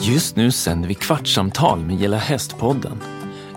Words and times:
Just 0.00 0.36
nu 0.36 0.50
sänder 0.50 0.88
vi 0.88 0.94
Kvartsamtal 0.94 1.78
med 1.78 1.96
Gilla 1.96 2.16
Hästpodden. 2.16 3.00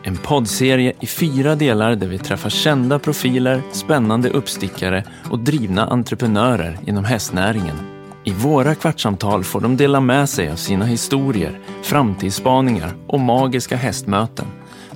En 0.03 0.17
poddserie 0.17 0.93
i 0.99 1.07
fyra 1.07 1.56
delar 1.56 1.95
där 1.95 2.08
vi 2.08 2.17
träffar 2.17 2.50
kända 2.50 3.00
profiler, 3.00 3.62
spännande 3.72 4.30
uppstickare 4.30 5.04
och 5.30 5.40
drivna 5.40 5.88
entreprenörer 5.88 6.80
inom 6.88 7.06
hästnäringen. 7.06 7.75
I 8.23 8.32
våra 8.32 8.75
kvartsamtal 8.75 9.43
får 9.43 9.62
de 9.62 9.78
dela 9.78 10.00
med 10.00 10.30
sig 10.30 10.52
av 10.52 10.55
sina 10.55 10.86
historier, 10.86 11.60
framtidsspaningar 11.84 12.92
och 13.08 13.20
magiska 13.20 13.76
hästmöten. 13.76 14.46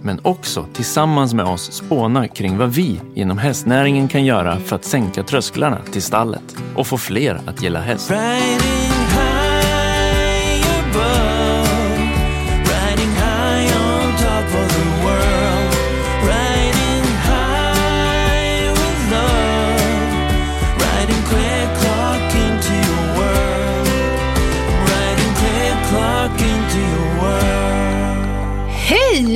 Men 0.01 0.19
också 0.21 0.65
tillsammans 0.73 1.33
med 1.33 1.45
oss 1.45 1.71
spåna 1.71 2.27
kring 2.27 2.57
vad 2.57 2.73
vi 2.73 3.01
inom 3.15 3.37
hästnäringen 3.37 4.07
kan 4.07 4.25
göra 4.25 4.59
för 4.59 4.75
att 4.75 4.85
sänka 4.85 5.23
trösklarna 5.23 5.81
till 5.91 6.01
stallet 6.01 6.55
och 6.75 6.87
få 6.87 6.97
fler 6.97 7.41
att 7.45 7.61
gilla 7.61 7.81
häst. 7.81 8.11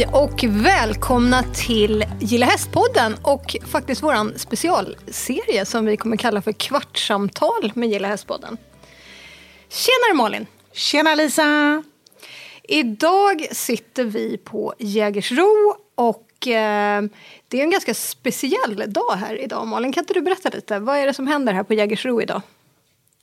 Hej 0.06 0.14
och 0.14 0.44
välkomna 0.44 1.44
till 1.44 2.06
Gilla 2.20 2.46
Hästpodden 2.46 3.16
och 3.22 3.56
faktiskt 3.66 4.04
våran 4.04 4.34
specialserie 4.40 5.66
som 5.66 5.86
vi 5.86 5.98
kommer 5.98 6.18
kalla 6.18 6.42
för 6.42 6.52
Kvartssamtal 6.52 7.72
med 7.76 7.90
Gilla 7.90 8.08
Hästpodden. 8.08 8.58
Tjenare 9.70 10.14
Malin! 10.14 10.46
Tjena 10.74 11.16
Lisa! 11.16 11.84
Idag 12.64 13.48
sitter 13.52 14.04
vi 14.04 14.38
på 14.38 14.74
Jägersro 14.80 15.76
och 15.96 16.48
eh, 16.48 17.04
det 17.48 17.60
är 17.60 17.64
en 17.64 17.72
ganska 17.72 17.94
speciell 17.94 18.84
dag 18.88 19.16
här 19.16 19.42
idag. 19.42 19.68
Malin, 19.68 19.94
kan 19.94 20.02
inte 20.02 20.14
du 20.14 20.22
berätta 20.22 20.50
lite? 20.50 20.80
Vad 20.80 20.98
är 20.98 21.06
det 21.06 21.14
som 21.14 21.28
händer 21.28 21.54
här 21.54 21.64
på 21.64 21.74
Jägersro 21.74 22.22
idag? 22.22 22.42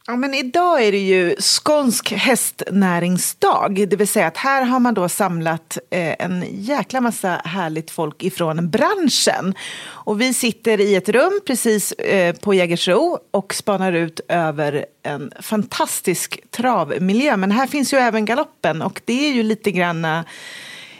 Ja, 0.07 0.17
men 0.17 0.35
idag 0.35 0.85
är 0.85 0.93
det 0.93 0.99
ju 0.99 1.37
skånsk 1.39 2.13
hästnäringsdag. 2.13 3.87
Det 3.89 3.97
vill 3.97 4.09
säga 4.09 4.27
att 4.27 4.37
här 4.37 4.63
har 4.63 4.81
man 4.81 4.95
då 4.95 5.09
samlat 5.09 5.79
eh, 5.91 6.15
en 6.19 6.45
jäkla 6.51 7.01
massa 7.01 7.41
härligt 7.45 7.91
folk 7.91 8.23
ifrån 8.23 8.71
branschen. 8.71 9.55
Och 9.85 10.21
vi 10.21 10.35
sitter 10.35 10.81
i 10.81 10.95
ett 10.95 11.09
rum 11.09 11.41
precis 11.47 11.93
eh, 11.93 12.37
på 12.37 12.55
Jägersro 12.55 13.19
och 13.31 13.55
spanar 13.55 13.93
ut 13.93 14.21
över 14.29 14.87
en 15.03 15.33
fantastisk 15.41 16.41
travmiljö. 16.51 17.37
Men 17.37 17.51
här 17.51 17.67
finns 17.67 17.95
ju 17.95 17.99
även 17.99 18.25
galoppen 18.25 18.83
och 18.83 19.01
det 19.05 19.29
är 19.29 19.33
ju 19.33 19.43
lite 19.43 19.71
grann 19.71 20.07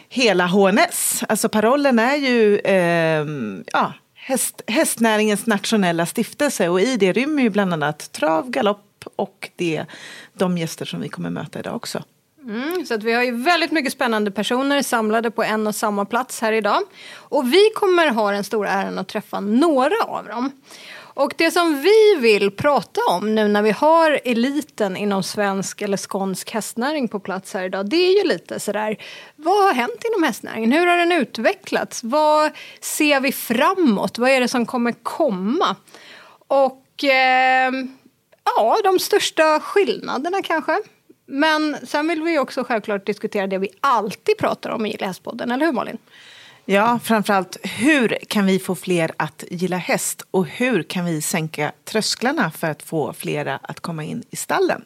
hela 0.09 0.47
HNS. 0.47 1.23
Alltså 1.29 1.49
parollen 1.49 1.99
är 1.99 2.15
ju 2.15 2.59
eh, 2.59 3.25
ja, 3.73 3.93
häst, 4.15 4.61
hästnäringens 4.67 5.45
nationella 5.45 6.05
stiftelse 6.05 6.69
och 6.69 6.81
i 6.81 6.97
det 6.97 7.13
rymmer 7.13 7.43
ju 7.43 7.49
bland 7.49 7.73
annat 7.73 8.11
trav, 8.11 8.49
galopp 8.49 8.89
och 9.15 9.49
det, 9.55 9.85
de 10.33 10.57
gäster 10.57 10.85
som 10.85 11.01
vi 11.01 11.09
kommer 11.09 11.29
möta 11.29 11.59
idag 11.59 11.75
också. 11.75 12.03
Mm, 12.43 12.85
så 12.85 12.93
att 12.93 13.03
vi 13.03 13.13
har 13.13 13.23
ju 13.23 13.43
väldigt 13.43 13.71
mycket 13.71 13.93
spännande 13.93 14.31
personer 14.31 14.81
samlade 14.81 15.31
på 15.31 15.43
en 15.43 15.67
och 15.67 15.75
samma 15.75 16.05
plats 16.05 16.41
här 16.41 16.53
idag. 16.53 16.81
Och 17.15 17.53
vi 17.53 17.69
kommer 17.75 18.07
ha 18.07 18.31
den 18.31 18.43
stora 18.43 18.69
äran 18.69 18.99
att 18.99 19.07
träffa 19.07 19.39
några 19.39 20.03
av 20.07 20.25
dem. 20.25 20.51
Och 21.15 21.33
det 21.37 21.51
som 21.51 21.81
vi 21.81 22.15
vill 22.19 22.51
prata 22.51 23.01
om 23.09 23.35
nu 23.35 23.47
när 23.47 23.61
vi 23.61 23.71
har 23.71 24.19
eliten 24.23 24.97
inom 24.97 25.23
svensk 25.23 25.81
eller 25.81 25.97
skånsk 25.97 26.51
hästnäring 26.51 27.07
på 27.07 27.19
plats 27.19 27.53
här 27.53 27.63
idag. 27.63 27.89
Det 27.89 27.95
är 27.95 28.23
ju 28.23 28.29
lite 28.29 28.59
sådär, 28.59 28.97
vad 29.35 29.63
har 29.63 29.73
hänt 29.73 30.03
inom 30.11 30.23
hästnäringen? 30.23 30.71
Hur 30.71 30.87
har 30.87 30.97
den 30.97 31.11
utvecklats? 31.11 32.03
Vad 32.03 32.51
ser 32.81 33.19
vi 33.19 33.31
framåt? 33.31 34.17
Vad 34.17 34.29
är 34.29 34.39
det 34.39 34.47
som 34.47 34.65
kommer 34.65 34.91
komma? 35.03 35.75
Och 36.47 37.03
eh, 37.03 37.71
ja, 38.45 38.77
de 38.83 38.99
största 38.99 39.59
skillnaderna 39.59 40.41
kanske. 40.41 40.81
Men 41.25 41.77
sen 41.87 42.07
vill 42.07 42.21
vi 42.21 42.39
också 42.39 42.63
självklart 42.63 43.05
diskutera 43.05 43.47
det 43.47 43.57
vi 43.57 43.69
alltid 43.81 44.37
pratar 44.37 44.69
om 44.69 44.85
i 44.85 44.91
Gilla 44.91 45.07
Hästpodden, 45.07 45.51
eller 45.51 45.65
hur 45.65 45.73
Malin? 45.73 45.97
Ja, 46.65 46.99
framförallt 47.03 47.57
hur 47.63 48.17
kan 48.27 48.45
vi 48.45 48.59
få 48.59 48.75
fler 48.75 49.11
att 49.17 49.43
gilla 49.51 49.77
häst 49.77 50.25
och 50.31 50.45
hur 50.45 50.83
kan 50.83 51.05
vi 51.05 51.21
sänka 51.21 51.71
trösklarna 51.83 52.51
för 52.51 52.67
att 52.67 52.83
få 52.83 53.13
flera 53.13 53.59
att 53.63 53.79
komma 53.79 54.03
in 54.03 54.23
i 54.29 54.35
stallen? 54.35 54.85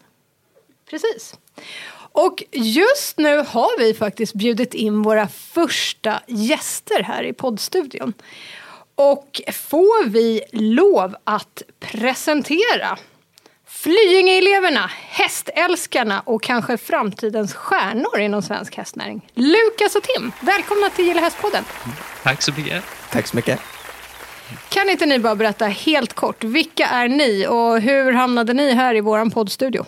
Precis. 0.90 1.36
Och 2.12 2.44
just 2.52 3.18
nu 3.18 3.38
har 3.38 3.80
vi 3.80 3.94
faktiskt 3.94 4.34
bjudit 4.34 4.74
in 4.74 5.02
våra 5.02 5.28
första 5.28 6.22
gäster 6.28 7.04
här 7.04 7.24
i 7.24 7.34
poddstudion. 7.34 8.14
Och 8.96 9.42
får 9.54 10.10
vi 10.10 10.42
lov 10.52 11.16
att 11.24 11.64
presentera 11.80 12.98
Flyinge-eleverna, 13.70 14.92
hästälskarna 14.92 16.22
och 16.26 16.44
kanske 16.44 16.78
framtidens 16.78 17.54
stjärnor 17.54 18.20
inom 18.20 18.42
svensk 18.42 18.76
hästnäring. 18.76 19.32
Lukas 19.34 19.96
och 19.96 20.04
Tim, 20.04 20.32
välkomna 20.42 20.90
till 20.90 21.06
Gilla 21.06 21.22
Hästpodden. 21.22 21.64
Tack 22.24 22.42
så 22.42 22.52
mycket. 22.58 22.84
Tack 23.12 23.28
så 23.28 23.36
mycket. 23.36 23.60
Kan 24.70 24.90
inte 24.90 25.06
ni 25.06 25.20
bara 25.20 25.36
berätta 25.36 25.66
helt 25.66 26.14
kort, 26.14 26.44
vilka 26.44 26.86
är 26.88 27.08
ni 27.08 27.48
och 27.50 27.82
hur 27.82 28.12
hamnade 28.14 28.54
ni 28.54 28.74
här 28.74 28.96
i 28.96 29.02
vår 29.02 29.30
poddstudio? 29.30 29.86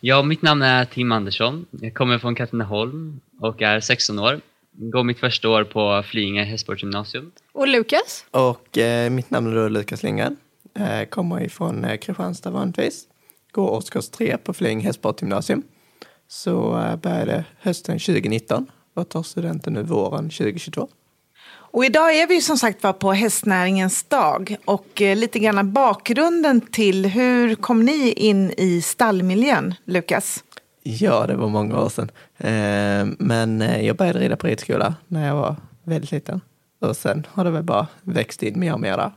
Ja, 0.00 0.22
mitt 0.22 0.42
namn 0.42 0.62
är 0.62 0.84
Tim 0.84 1.12
Andersson. 1.12 1.66
Jag 1.70 1.94
kommer 1.94 2.18
från 2.18 2.34
Katrineholm 2.34 3.20
och 3.40 3.62
är 3.62 3.80
16 3.80 4.18
år. 4.18 4.40
Går 4.72 5.04
mitt 5.04 5.20
första 5.20 5.48
år 5.48 5.64
på 5.64 6.02
Flyinge 6.10 6.44
hästsportsgymnasium. 6.44 7.32
Och 7.52 7.68
Lukas? 7.68 8.24
Och 8.30 8.78
eh, 8.78 9.10
mitt 9.10 9.30
namn 9.30 9.56
är 9.56 9.68
Lukas 9.68 10.02
Lindgren. 10.02 10.36
Eh, 10.78 11.04
kommer 11.04 11.42
ifrån 11.42 11.84
eh, 11.84 11.96
Kristianstad 11.96 12.50
vanligtvis. 12.50 13.04
Går 13.52 13.70
årskurs 13.70 14.08
3 14.08 14.36
på 14.36 14.54
Flyinge 14.54 14.84
hästsportgymnasium. 14.84 15.62
Så 16.28 16.78
eh, 16.78 16.96
började 16.96 17.44
hösten 17.60 17.98
2019 17.98 18.66
och 18.94 19.08
tar 19.08 19.22
studenten 19.22 19.72
nu 19.72 19.82
våren 19.82 20.30
2022. 20.30 20.88
Och 21.48 21.84
idag 21.84 22.16
är 22.16 22.26
vi 22.26 22.40
som 22.40 22.58
sagt 22.58 22.82
var 22.82 22.92
på 22.92 23.12
hästnäringens 23.12 24.02
dag 24.02 24.56
och 24.64 25.00
lite 25.00 25.38
grann 25.38 25.72
bakgrunden 25.72 26.60
till 26.60 27.06
hur 27.06 27.54
kom 27.54 27.84
ni 27.84 28.12
in 28.12 28.52
i 28.56 28.82
stallmiljön, 28.82 29.74
Lukas? 29.84 30.44
Ja, 30.82 31.26
det 31.26 31.36
var 31.36 31.48
många 31.48 31.80
år 31.80 31.88
sedan. 31.88 32.10
Men 33.18 33.60
jag 33.60 33.96
började 33.96 34.18
rida 34.18 34.36
på 34.36 34.46
ridskola 34.46 34.94
när 35.08 35.26
jag 35.26 35.34
var 35.34 35.56
väldigt 35.84 36.12
liten. 36.12 36.40
Och 36.80 36.96
sen 36.96 37.26
har 37.30 37.44
det 37.44 37.50
väl 37.50 37.62
bara 37.62 37.86
växt 38.02 38.42
in 38.42 38.60
mer 38.60 38.72
och 38.72 38.80
mer 38.80 38.96
där. 38.96 39.12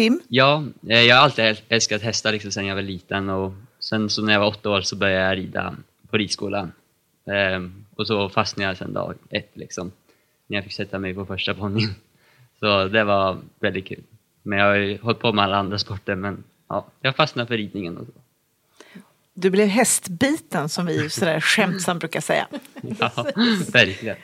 Tim? 0.00 0.20
Ja, 0.28 0.64
eh, 0.88 1.00
jag 1.00 1.16
har 1.16 1.22
alltid 1.22 1.44
äl- 1.44 1.62
älskat 1.68 2.02
hästar 2.02 2.32
liksom 2.32 2.52
sedan 2.52 2.66
jag 2.66 2.74
var 2.74 2.82
liten 2.82 3.30
och 3.30 3.52
sen 3.80 4.10
så 4.10 4.22
när 4.22 4.32
jag 4.32 4.40
var 4.40 4.46
åtta 4.46 4.70
år 4.70 4.80
så 4.80 4.96
började 4.96 5.24
jag 5.24 5.36
rida 5.38 5.76
på 6.10 6.16
ridskolan. 6.16 6.72
Ehm, 7.26 7.84
och 7.94 8.06
så 8.06 8.28
fastnade 8.28 8.68
jag 8.68 8.76
sedan 8.76 8.92
dag 8.92 9.14
ett 9.30 9.50
liksom, 9.54 9.92
när 10.46 10.56
jag 10.56 10.64
fick 10.64 10.72
sätta 10.72 10.98
mig 10.98 11.14
på 11.14 11.26
första 11.26 11.54
ponnyn. 11.54 11.94
Så 12.60 12.84
det 12.88 13.04
var 13.04 13.38
väldigt 13.60 13.86
kul. 13.86 14.02
Men 14.42 14.58
jag 14.58 14.66
har 14.66 14.74
ju 14.74 14.98
hållit 14.98 15.18
på 15.18 15.32
med 15.32 15.44
alla 15.44 15.56
andra 15.56 15.78
sporter 15.78 16.14
men 16.14 16.44
ja, 16.68 16.86
jag 17.00 17.16
fastnade 17.16 17.46
för 17.48 17.56
ridningen 17.56 17.96
och 17.96 18.06
så. 18.06 18.12
Du 19.34 19.50
blev 19.50 19.68
hästbiten 19.68 20.68
som 20.68 20.86
vi 20.86 21.10
sådär 21.10 21.40
skämtsamt 21.40 22.00
brukar 22.00 22.20
säga. 22.20 22.48
Ja, 22.98 23.26
verkligen. 23.72 24.16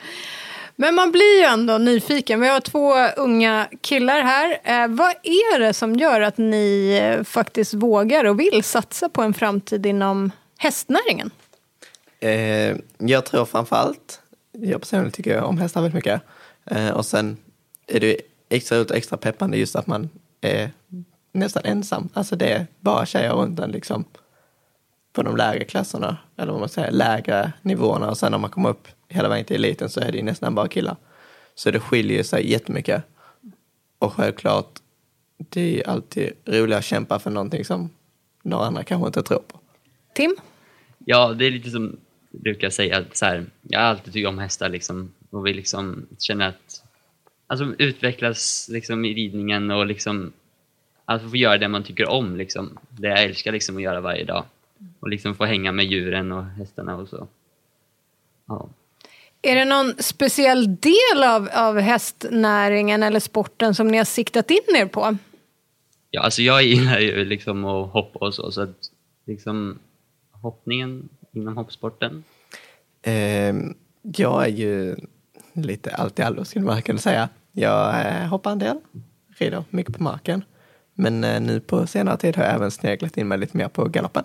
Men 0.77 0.95
man 0.95 1.13
blir 1.13 1.39
ju 1.39 1.45
ändå 1.45 1.79
nyfiken. 1.79 2.41
Vi 2.41 2.49
har 2.49 2.61
två 2.61 2.95
unga 3.17 3.69
killar 3.81 4.23
här. 4.23 4.61
Eh, 4.65 4.89
vad 4.89 5.11
är 5.23 5.59
det 5.59 5.73
som 5.73 5.97
gör 5.97 6.21
att 6.21 6.39
ni 6.39 6.99
eh, 7.03 7.25
faktiskt 7.25 7.75
vågar 7.75 8.25
och 8.25 8.41
vill 8.41 8.63
satsa 8.65 9.09
på 9.09 9.23
en 9.23 9.35
framtid 9.35 9.87
inom 9.87 10.31
hästnäringen? 10.59 11.31
Eh, 12.21 12.77
jag 12.99 13.27
tror 13.27 13.45
framförallt, 13.45 14.21
jag 14.53 14.81
personligen 14.81 15.13
tycker 15.13 15.43
om 15.43 15.59
hästar 15.59 15.81
väldigt 15.81 15.95
mycket. 15.95 16.23
Eh, 16.65 16.91
och 16.91 17.07
sen 17.07 17.37
är 17.87 18.01
det 18.01 18.21
extra 18.49 18.79
roligt 18.79 18.91
och 18.91 18.97
extra 18.97 19.17
peppande 19.17 19.57
just 19.57 19.77
att 19.77 19.87
man 19.87 20.11
är 20.41 20.71
nästan 21.33 21.63
ensam. 21.65 22.09
Alltså 22.13 22.37
det 22.37 22.49
är 22.49 22.67
bara 22.81 23.07
tjejer 23.07 23.33
runt 23.33 23.61
en 23.61 23.71
liksom 23.71 24.05
på 25.17 25.23
de 25.23 25.37
lägre 25.37 25.65
klasserna, 25.65 26.17
eller 26.37 26.53
vad 26.53 26.61
man 26.61 26.69
säger, 26.69 26.91
lägre 26.91 27.53
nivåerna. 27.63 28.11
Och 28.11 28.19
sen 28.19 28.33
när 28.33 28.39
man 28.39 28.51
kommer 28.51 28.69
upp 28.69 28.89
hela 29.09 29.29
vägen 29.29 29.45
till 29.45 29.57
eliten 29.57 29.89
så 29.89 30.01
är 30.01 30.13
det 30.13 30.19
ju 30.19 30.23
nästan 30.23 30.55
bara 30.55 30.69
killar. 30.69 30.97
Så 31.55 31.71
det 31.71 31.81
skiljer 31.81 32.23
sig 32.23 32.51
jättemycket. 32.51 33.03
Och 33.99 34.13
självklart, 34.13 34.79
det 35.39 35.81
är 35.81 35.89
alltid 35.89 36.33
roligt 36.45 36.77
att 36.77 36.85
kämpa 36.85 37.19
för 37.19 37.31
någonting 37.31 37.65
som 37.65 37.91
några 38.43 38.65
andra 38.65 38.85
kanske 38.85 39.07
inte 39.07 39.23
tror 39.23 39.39
på. 39.39 39.61
Tim? 40.15 40.37
Ja, 40.99 41.33
det 41.33 41.47
är 41.47 41.51
lite 41.51 41.71
som 41.71 41.97
jag 42.31 42.43
brukar 42.43 42.71
säga, 42.71 42.99
att 42.99 43.17
så 43.17 43.27
här, 43.27 43.47
jag 43.63 43.81
har 43.81 43.87
alltid 43.87 44.13
tyckt 44.13 44.29
om 44.29 44.39
hästar 44.39 44.69
liksom, 44.69 45.13
och 45.31 45.47
vill 45.47 45.57
liksom 45.57 46.07
känna 46.19 46.47
att 46.47 46.83
alltså, 47.47 47.75
utvecklas 47.79 48.69
liksom, 48.73 49.05
i 49.05 49.15
ridningen 49.15 49.71
och 49.71 49.87
liksom, 49.87 50.33
alltså, 51.05 51.29
få 51.29 51.37
göra 51.37 51.59
det 51.59 51.69
man 51.69 51.85
tycker 51.85 52.09
om. 52.09 52.37
Liksom. 52.37 52.79
Det 52.89 53.09
jag 53.09 53.23
älskar 53.23 53.53
liksom, 53.53 53.77
att 53.77 53.83
göra 53.83 54.01
varje 54.01 54.25
dag. 54.25 54.45
Och 55.01 55.09
liksom 55.09 55.35
få 55.35 55.45
hänga 55.45 55.73
med 55.73 55.85
djuren 55.85 56.33
och 56.33 56.45
hästarna 56.45 56.97
och 56.97 57.09
så. 57.09 57.29
Ja. 58.47 58.69
Är 59.43 59.55
det 59.55 59.65
någon 59.65 59.95
speciell 59.99 60.77
del 60.77 61.25
av, 61.25 61.49
av 61.55 61.79
hästnäringen 61.79 63.03
eller 63.03 63.21
sporten 63.21 63.75
som 63.75 63.89
ni 63.89 63.99
har 63.99 64.05
siktat 64.05 64.51
in 64.51 64.77
er 64.77 64.87
på? 64.87 65.17
Ja, 66.11 66.23
alltså 66.23 66.43
jag 66.43 66.63
gillar 66.63 66.99
ju 66.99 67.25
liksom 67.25 67.65
att 67.65 67.93
hoppa 67.93 68.19
och 68.19 68.35
så, 68.35 68.53
så 68.53 68.61
att 68.61 68.91
liksom 69.27 69.79
hoppningen 70.31 71.09
inom 71.33 71.57
hoppsporten. 71.57 72.25
Ehm, 73.03 73.75
jag 74.03 74.45
är 74.45 74.49
ju 74.49 74.97
lite 75.53 75.91
allt 75.95 76.19
i 76.19 76.23
allo 76.23 76.45
skulle 76.45 76.65
man 76.65 76.83
kunna 76.83 76.99
säga. 76.99 77.29
Jag 77.53 78.07
eh, 78.07 78.29
hoppar 78.29 78.53
en 78.53 78.59
del, 78.59 78.79
rider 79.29 79.65
mycket 79.71 79.97
på 79.97 80.03
marken. 80.03 80.45
Men 80.95 81.25
eh, 81.25 81.41
nu 81.41 81.61
på 81.61 81.87
senare 81.87 82.17
tid 82.17 82.37
har 82.37 82.45
jag 82.45 82.55
även 82.55 82.71
sneglat 82.71 83.17
in 83.17 83.29
mig 83.29 83.39
lite 83.39 83.57
mer 83.57 83.69
på 83.69 83.85
galoppen. 83.85 84.25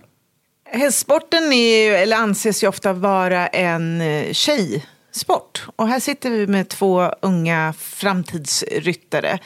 Hästsporten 0.73 1.53
är, 1.53 1.93
eller 1.93 2.17
anses 2.17 2.63
ju 2.63 2.67
ofta 2.67 2.93
vara 2.93 3.47
en 3.47 4.01
eh, 4.01 4.33
tjejsport. 4.33 5.65
Och 5.75 5.87
här 5.87 5.99
sitter 5.99 6.29
vi 6.29 6.47
med 6.47 6.69
två 6.69 7.11
unga 7.21 7.73
framtidsryttare. 7.77 9.39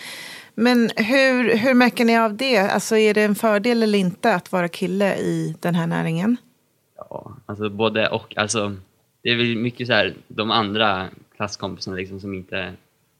Men 0.56 0.90
hur, 0.96 1.58
hur 1.58 1.74
märker 1.74 2.06
ni 2.06 2.18
av 2.18 2.38
det? 2.38 2.58
Alltså 2.58 2.98
är 2.98 3.14
det 3.14 3.24
en 3.24 3.36
fördel 3.36 3.84
eller 3.84 4.00
inte 4.00 4.36
att 4.36 4.52
vara 4.52 4.68
kille 4.68 5.16
i 5.18 5.56
den 5.60 5.76
här 5.76 5.88
näringen? 5.88 6.38
Ja, 6.98 7.38
alltså 7.46 7.70
både 7.70 8.10
och. 8.10 8.38
Alltså, 8.38 8.76
det 9.22 9.30
är 9.30 9.36
väl 9.36 9.58
mycket 9.58 9.88
så 9.88 9.94
här, 9.94 10.14
de 10.28 10.52
andra 10.52 11.08
klasskompisarna 11.36 11.98
liksom, 11.98 12.20
som 12.20 12.34
inte 12.34 12.74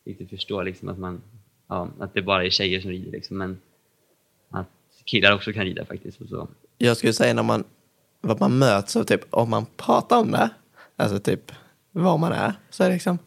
riktigt 0.06 0.30
förstår 0.30 0.64
liksom, 0.64 0.90
att, 0.90 1.00
man, 1.00 1.22
ja, 1.68 1.90
att 2.00 2.14
det 2.14 2.22
bara 2.22 2.46
är 2.46 2.50
tjejer 2.50 2.82
som 2.82 2.92
rider. 2.92 3.12
Liksom, 3.12 3.38
men 3.38 3.58
att 4.50 4.70
killar 5.06 5.34
också 5.36 5.54
kan 5.54 5.66
rida 5.66 5.86
faktiskt. 5.86 6.22
Och 6.22 6.28
så. 6.30 6.48
Jag 6.78 6.98
skulle 6.98 7.14
säga 7.14 7.34
när 7.34 7.44
man, 7.44 7.64
vad 8.26 8.40
man 8.40 8.58
möts 8.58 8.96
av, 8.96 9.04
typ, 9.04 9.22
om 9.30 9.50
man 9.50 9.66
pratar 9.78 10.18
om 10.18 10.32
det, 10.32 10.50
alltså 10.96 11.20
typ 11.20 11.52
var 11.92 12.18
man 12.18 12.32
är, 12.32 12.54
så 12.70 12.84
är 12.84 12.88
det 12.88 12.94
liksom, 12.94 13.20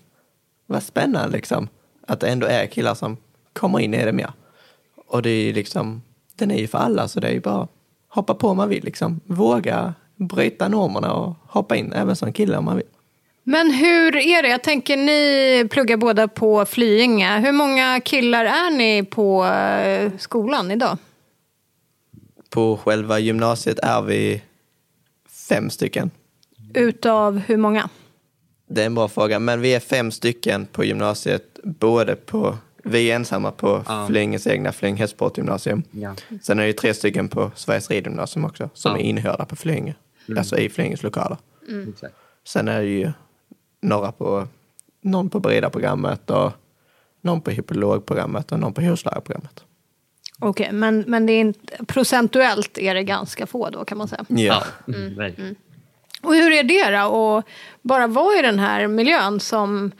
vad 0.66 0.82
spännande 0.82 1.36
liksom. 1.36 1.68
Att 2.06 2.20
det 2.20 2.28
ändå 2.28 2.46
är 2.46 2.66
killar 2.66 2.94
som 2.94 3.16
kommer 3.52 3.80
in 3.80 3.94
i 3.94 4.04
det 4.04 4.12
mer. 4.12 4.32
Och 5.06 5.22
det 5.22 5.30
är 5.30 5.42
ju 5.42 5.52
liksom, 5.52 6.02
den 6.34 6.50
är 6.50 6.58
ju 6.58 6.66
för 6.66 6.78
alla 6.78 7.08
så 7.08 7.20
det 7.20 7.28
är 7.28 7.32
ju 7.32 7.40
bara 7.40 7.68
hoppa 8.08 8.34
på 8.34 8.48
om 8.48 8.56
man 8.56 8.68
vill 8.68 8.84
liksom. 8.84 9.20
Våga 9.26 9.94
bryta 10.16 10.68
normerna 10.68 11.12
och 11.12 11.34
hoppa 11.46 11.76
in 11.76 11.92
även 11.92 12.16
som 12.16 12.32
kille 12.32 12.56
om 12.56 12.64
man 12.64 12.76
vill. 12.76 12.86
Men 13.42 13.70
hur 13.70 14.16
är 14.16 14.42
det? 14.42 14.48
Jag 14.48 14.62
tänker 14.62 14.96
ni 14.96 15.68
pluggar 15.70 15.96
båda 15.96 16.28
på 16.28 16.64
Flyinge. 16.64 17.38
Hur 17.38 17.52
många 17.52 18.00
killar 18.00 18.44
är 18.44 18.70
ni 18.70 19.04
på 19.04 19.44
eh, 19.44 20.12
skolan 20.18 20.70
idag? 20.70 20.98
På 22.50 22.76
själva 22.76 23.18
gymnasiet 23.18 23.78
är 23.78 24.02
vi 24.02 24.42
fem 25.48 25.70
stycken. 25.70 26.10
Utav 26.74 27.38
hur 27.38 27.56
många? 27.56 27.88
Det 28.68 28.82
är 28.82 28.86
en 28.86 28.94
bra 28.94 29.08
fråga, 29.08 29.38
men 29.38 29.60
vi 29.60 29.74
är 29.74 29.80
fem 29.80 30.10
stycken 30.10 30.66
på 30.66 30.84
gymnasiet, 30.84 31.58
både 31.64 32.16
på, 32.16 32.56
vi 32.84 33.10
är 33.10 33.16
ensamma 33.16 33.50
på 33.50 33.82
Ja. 33.88 34.06
Flyinges 34.06 34.46
egna 34.46 34.72
Flyinge 34.72 34.98
hästsportgymnasium. 34.98 35.82
Ja. 35.90 36.14
Sen 36.42 36.58
är 36.58 36.62
det 36.62 36.66
ju 36.66 36.72
tre 36.72 36.94
stycken 36.94 37.28
på 37.28 37.50
Sveriges 37.54 37.90
ridgymnasium 37.90 38.44
också, 38.44 38.70
som 38.74 38.92
Ja. 38.92 38.98
är 38.98 39.02
inhörda 39.02 39.44
på 39.44 39.56
Flyinge, 39.56 39.94
alltså 40.38 40.58
i 40.58 40.68
Flyinges 40.68 41.02
lokaler. 41.02 41.36
Exakt. 41.88 42.14
Sen 42.46 42.68
är 42.68 42.80
det 42.80 42.88
ju 42.88 43.12
några 43.80 44.12
på, 44.12 44.46
någon 45.00 45.30
på 45.30 45.40
breda-programmet 45.40 46.30
och 46.30 46.52
någon 47.20 47.40
på 47.40 47.50
hippologprogrammet 47.50 48.52
och 48.52 48.60
någon 48.60 48.72
på 48.74 48.82
hovslagarprogrammet. 48.82 49.64
Okej, 50.38 50.72
men, 50.72 51.04
men 51.06 51.26
det 51.26 51.32
är 51.32 51.40
inte, 51.40 51.84
procentuellt 51.84 52.78
är 52.78 52.94
det 52.94 53.02
ganska 53.02 53.46
få 53.46 53.70
då 53.70 53.84
kan 53.84 53.98
man 53.98 54.08
säga. 54.08 54.24
Ja, 54.28 54.64
mm. 54.88 55.14
verkligen. 55.14 55.56
Och 56.22 56.34
hur 56.34 56.52
är 56.52 56.62
det 56.62 56.90
då 56.90 57.38
att 57.38 57.44
bara 57.82 58.06
vara 58.06 58.38
i 58.38 58.42
den 58.42 58.58
här 58.58 58.86
miljön 58.86 59.40
som, 59.40 59.92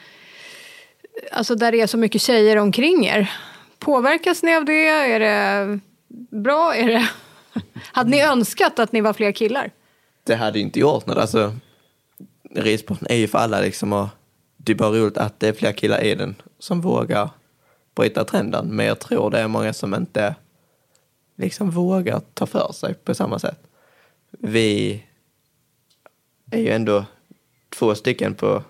alltså 1.33 1.55
där 1.55 1.73
det 1.73 1.81
är 1.81 1.87
så 1.87 1.99
mycket 1.99 2.23
tjejer 2.23 2.57
omkring 2.57 3.07
er? 3.07 3.33
Påverkas 3.79 4.43
ni 4.43 4.57
av 4.57 4.65
det? 4.65 4.89
Är 4.89 5.21
det 5.21 5.81
bra? 6.31 6.75
Är 6.75 6.87
det... 6.87 7.09
Hade 7.93 8.11
ni 8.11 8.23
önskat 8.23 8.79
att 8.79 8.93
ni 8.93 9.01
var 9.01 9.13
fler 9.13 9.33
killar? 9.33 9.71
det 10.29 10.37
hade 10.37 10.61
inte 10.61 10.81
gjort 10.81 11.07
något. 11.07 11.19
Alltså, 11.19 11.55
ridsporten 12.55 13.07
är 13.11 13.17
ju 13.17 13.29
för 13.29 13.39
alla 13.39 13.61
liksom 13.61 13.93
och 13.93 14.09
det 14.57 14.73
är 14.73 14.77
bara 14.77 14.91
roligt 14.91 15.19
att 15.19 15.41
det 15.41 15.49
är 15.49 15.53
fler 15.53 15.73
killar 15.73 16.05
i 16.05 16.15
den 16.15 16.35
som 16.59 16.81
vågar 16.81 17.31
bryta 17.99 18.25
trenden. 18.25 18.67
Men 18.67 18.87
jag 18.87 18.99
tror 18.99 19.31
det 19.31 19.39
är 19.39 19.49
många 19.49 19.73
som 19.73 19.95
inte 19.95 20.35
liksom 21.37 21.71
vågar 21.71 22.21
ta 22.35 22.47
för 22.47 22.73
sig 22.73 22.95
på 22.95 23.15
samma 23.15 23.39
sätt. 23.39 23.59
Vi 24.31 25.03
är 26.51 26.59
ju 26.59 26.69
ändå 26.69 27.05
två 27.69 27.95
stycken 27.95 28.35
på 28.35 28.63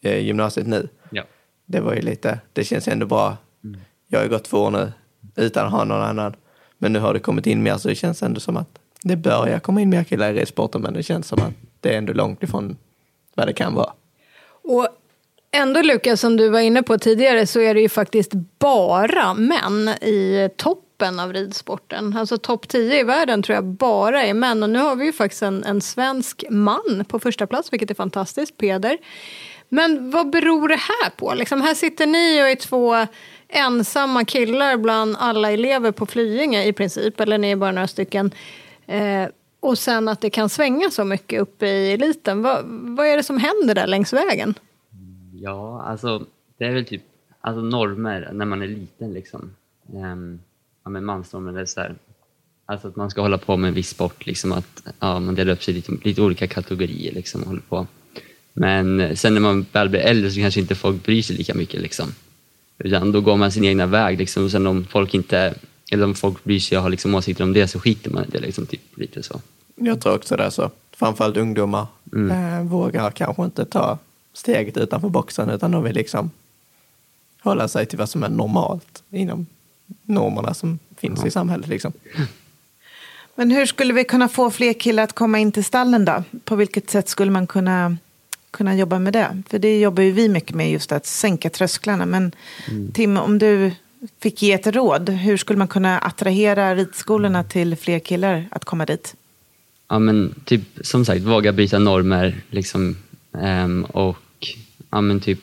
eh, 0.00 0.18
gymnasiet 0.18 0.66
nu. 0.66 0.88
Ja. 1.10 1.22
Det 1.66 1.80
var 1.80 1.94
ju 1.94 2.00
lite, 2.00 2.40
det 2.52 2.64
känns 2.64 2.88
ändå 2.88 3.06
bra. 3.06 3.36
Jag 4.06 4.18
har 4.18 4.24
ju 4.24 4.30
gått 4.30 4.44
två 4.44 4.58
år 4.58 4.70
nu 4.70 4.92
utan 5.36 5.66
att 5.66 5.72
ha 5.72 5.84
någon 5.84 6.02
annan. 6.02 6.36
Men 6.78 6.92
nu 6.92 6.98
har 6.98 7.14
det 7.14 7.20
kommit 7.20 7.46
in 7.46 7.62
mer 7.62 7.76
så 7.76 7.88
det 7.88 7.94
känns 7.94 8.22
ändå 8.22 8.40
som 8.40 8.56
att 8.56 8.78
det 9.02 9.16
börjar 9.16 9.58
komma 9.58 9.80
in 9.80 9.90
mer 9.90 10.04
killar 10.04 10.32
i 10.32 10.40
ridsporten 10.40 10.80
men 10.80 10.94
det 10.94 11.02
känns 11.02 11.26
som 11.26 11.42
att 11.42 11.54
det 11.80 11.94
är 11.94 11.98
ändå 11.98 12.12
långt 12.12 12.42
ifrån 12.42 12.76
vad 13.34 13.46
det 13.46 13.52
kan 13.52 13.74
vara. 13.74 13.92
Och 14.46 14.88
ändå 15.54 15.82
Lukas, 15.82 16.20
som 16.20 16.36
du 16.36 16.48
var 16.48 16.60
inne 16.60 16.82
på 16.82 16.98
tidigare, 16.98 17.46
så 17.46 17.60
är 17.60 17.74
det 17.74 17.80
ju 17.80 17.88
faktiskt 17.88 18.32
bara 18.58 19.34
män 19.34 19.88
i 19.88 20.48
toppen 20.56 21.20
av 21.20 21.32
ridsporten. 21.32 22.16
Alltså 22.16 22.38
topp 22.38 22.68
10 22.68 23.00
i 23.00 23.02
världen 23.02 23.42
tror 23.42 23.54
jag 23.54 23.64
bara 23.64 24.24
är 24.24 24.34
män. 24.34 24.62
Och 24.62 24.70
nu 24.70 24.78
har 24.78 24.96
vi 24.96 25.04
ju 25.04 25.12
faktiskt 25.12 25.42
en, 25.42 25.64
en 25.64 25.80
svensk 25.80 26.44
man 26.50 27.04
på 27.08 27.18
första 27.18 27.46
plats, 27.46 27.72
vilket 27.72 27.90
är 27.90 27.94
fantastiskt, 27.94 28.58
Peder. 28.58 28.98
Men 29.68 30.10
vad 30.10 30.30
beror 30.30 30.68
det 30.68 30.80
här 30.80 31.10
på? 31.10 31.34
Liksom, 31.34 31.60
här 31.60 31.74
sitter 31.74 32.06
ni 32.06 32.42
och 32.42 32.48
är 32.48 32.54
två 32.54 33.06
ensamma 33.48 34.24
killar 34.24 34.76
bland 34.76 35.16
alla 35.18 35.50
elever 35.50 35.90
på 35.90 36.06
Flyinge 36.06 36.64
i 36.64 36.72
princip, 36.72 37.20
eller 37.20 37.38
ni 37.38 37.50
är 37.50 37.56
bara 37.56 37.72
några 37.72 37.88
stycken. 37.88 38.34
Eh, 38.86 39.26
och 39.60 39.78
sen 39.78 40.08
att 40.08 40.20
det 40.20 40.30
kan 40.30 40.48
svänga 40.48 40.90
så 40.90 41.04
mycket 41.04 41.40
uppe 41.40 41.66
i 41.66 41.92
eliten. 41.92 42.42
Va, 42.42 42.60
vad 42.64 43.06
är 43.06 43.16
det 43.16 43.22
som 43.22 43.38
händer 43.38 43.74
där 43.74 43.86
längs 43.86 44.12
vägen? 44.12 44.54
Ja, 45.40 45.82
alltså 45.82 46.26
det 46.58 46.64
är 46.64 46.72
väl 46.72 46.84
typ 46.84 47.02
alltså, 47.40 47.60
normer 47.62 48.30
när 48.32 48.44
man 48.44 48.62
är 48.62 48.68
liten 48.68 49.12
liksom. 49.12 49.50
Um, 49.92 50.40
ja, 50.84 50.90
men 50.90 51.04
mansnormer 51.04 51.60
är 51.60 51.66
så 51.66 51.80
här, 51.80 51.94
alltså 52.66 52.88
att 52.88 52.96
man 52.96 53.10
ska 53.10 53.20
hålla 53.20 53.38
på 53.38 53.56
med 53.56 53.68
en 53.68 53.74
viss 53.74 53.88
sport, 53.88 54.26
liksom 54.26 54.52
att 54.52 54.82
ja, 55.00 55.20
man 55.20 55.34
delar 55.34 55.52
upp 55.52 55.62
sig 55.62 55.74
i 55.74 55.76
lite, 55.76 55.92
lite 56.02 56.22
olika 56.22 56.46
kategorier 56.46 57.12
liksom 57.12 57.40
och 57.40 57.46
håller 57.46 57.62
på. 57.68 57.86
Men 58.52 59.16
sen 59.16 59.34
när 59.34 59.40
man 59.40 59.66
väl 59.72 59.88
blir 59.88 60.00
äldre 60.00 60.30
så 60.30 60.40
kanske 60.40 60.60
inte 60.60 60.74
folk 60.74 61.04
bryr 61.04 61.22
sig 61.22 61.36
lika 61.36 61.54
mycket 61.54 61.80
liksom. 61.80 62.14
Utan 62.78 63.12
då 63.12 63.20
går 63.20 63.36
man 63.36 63.52
sin 63.52 63.64
egna 63.64 63.86
väg 63.86 64.18
liksom 64.18 64.44
och 64.44 64.50
sen 64.50 64.66
om 64.66 64.84
folk 64.84 65.14
inte, 65.14 65.54
eller 65.90 66.04
om 66.04 66.14
folk 66.14 66.44
bryr 66.44 66.60
sig 66.60 66.78
och 66.78 66.82
har 66.82 66.90
liksom 66.90 67.14
åsikter 67.14 67.44
om 67.44 67.52
det 67.52 67.68
så 67.68 67.80
skiter 67.80 68.10
man 68.10 68.24
i 68.24 68.30
det 68.30 68.40
liksom, 68.40 68.66
typ 68.66 68.98
lite 68.98 69.22
så. 69.22 69.40
Jag 69.76 70.00
tror 70.00 70.14
också 70.14 70.36
det 70.36 70.44
är 70.44 70.50
så. 70.50 70.70
Framförallt 70.92 71.36
ungdomar 71.36 71.86
eh, 72.30 72.62
vågar 72.62 73.10
kanske 73.10 73.44
inte 73.44 73.64
ta 73.64 73.98
steget 74.34 74.76
utanför 74.76 75.08
boxen 75.08 75.50
utan 75.50 75.70
de 75.70 75.82
vill 75.82 75.94
liksom 75.94 76.30
hålla 77.40 77.68
sig 77.68 77.86
till 77.86 77.98
vad 77.98 78.08
som 78.08 78.22
är 78.22 78.28
normalt 78.28 79.02
inom 79.10 79.46
normerna 80.02 80.54
som 80.54 80.78
finns 80.96 81.24
i 81.24 81.30
samhället. 81.30 81.68
Liksom. 81.68 81.92
Men 83.34 83.50
hur 83.50 83.66
skulle 83.66 83.92
vi 83.92 84.04
kunna 84.04 84.28
få 84.28 84.50
fler 84.50 84.72
killar 84.72 85.02
att 85.02 85.12
komma 85.12 85.38
in 85.38 85.52
till 85.52 85.64
stallen 85.64 86.04
då? 86.04 86.24
På 86.44 86.56
vilket 86.56 86.90
sätt 86.90 87.08
skulle 87.08 87.30
man 87.30 87.46
kunna, 87.46 87.96
kunna 88.50 88.76
jobba 88.76 88.98
med 88.98 89.12
det? 89.12 89.42
För 89.48 89.58
det 89.58 89.80
jobbar 89.80 90.02
ju 90.02 90.12
vi 90.12 90.28
mycket 90.28 90.56
med, 90.56 90.70
just 90.70 90.92
att 90.92 91.06
sänka 91.06 91.50
trösklarna. 91.50 92.06
Men 92.06 92.32
Tim, 92.92 93.16
om 93.16 93.38
du 93.38 93.72
fick 94.20 94.42
ge 94.42 94.52
ett 94.52 94.66
råd, 94.66 95.08
hur 95.10 95.36
skulle 95.36 95.58
man 95.58 95.68
kunna 95.68 95.98
attrahera 95.98 96.74
ridskolorna 96.74 97.44
till 97.44 97.76
fler 97.76 97.98
killar 97.98 98.48
att 98.50 98.64
komma 98.64 98.86
dit? 98.86 99.14
Ja 99.88 99.98
men 99.98 100.34
typ 100.44 100.62
som 100.80 101.04
sagt 101.04 101.22
våga 101.22 101.52
bryta 101.52 101.78
normer 101.78 102.40
liksom 102.50 102.96
ehm, 103.38 103.84
och 103.84 104.16
ja 104.94 105.00
men 105.00 105.20
typ 105.20 105.40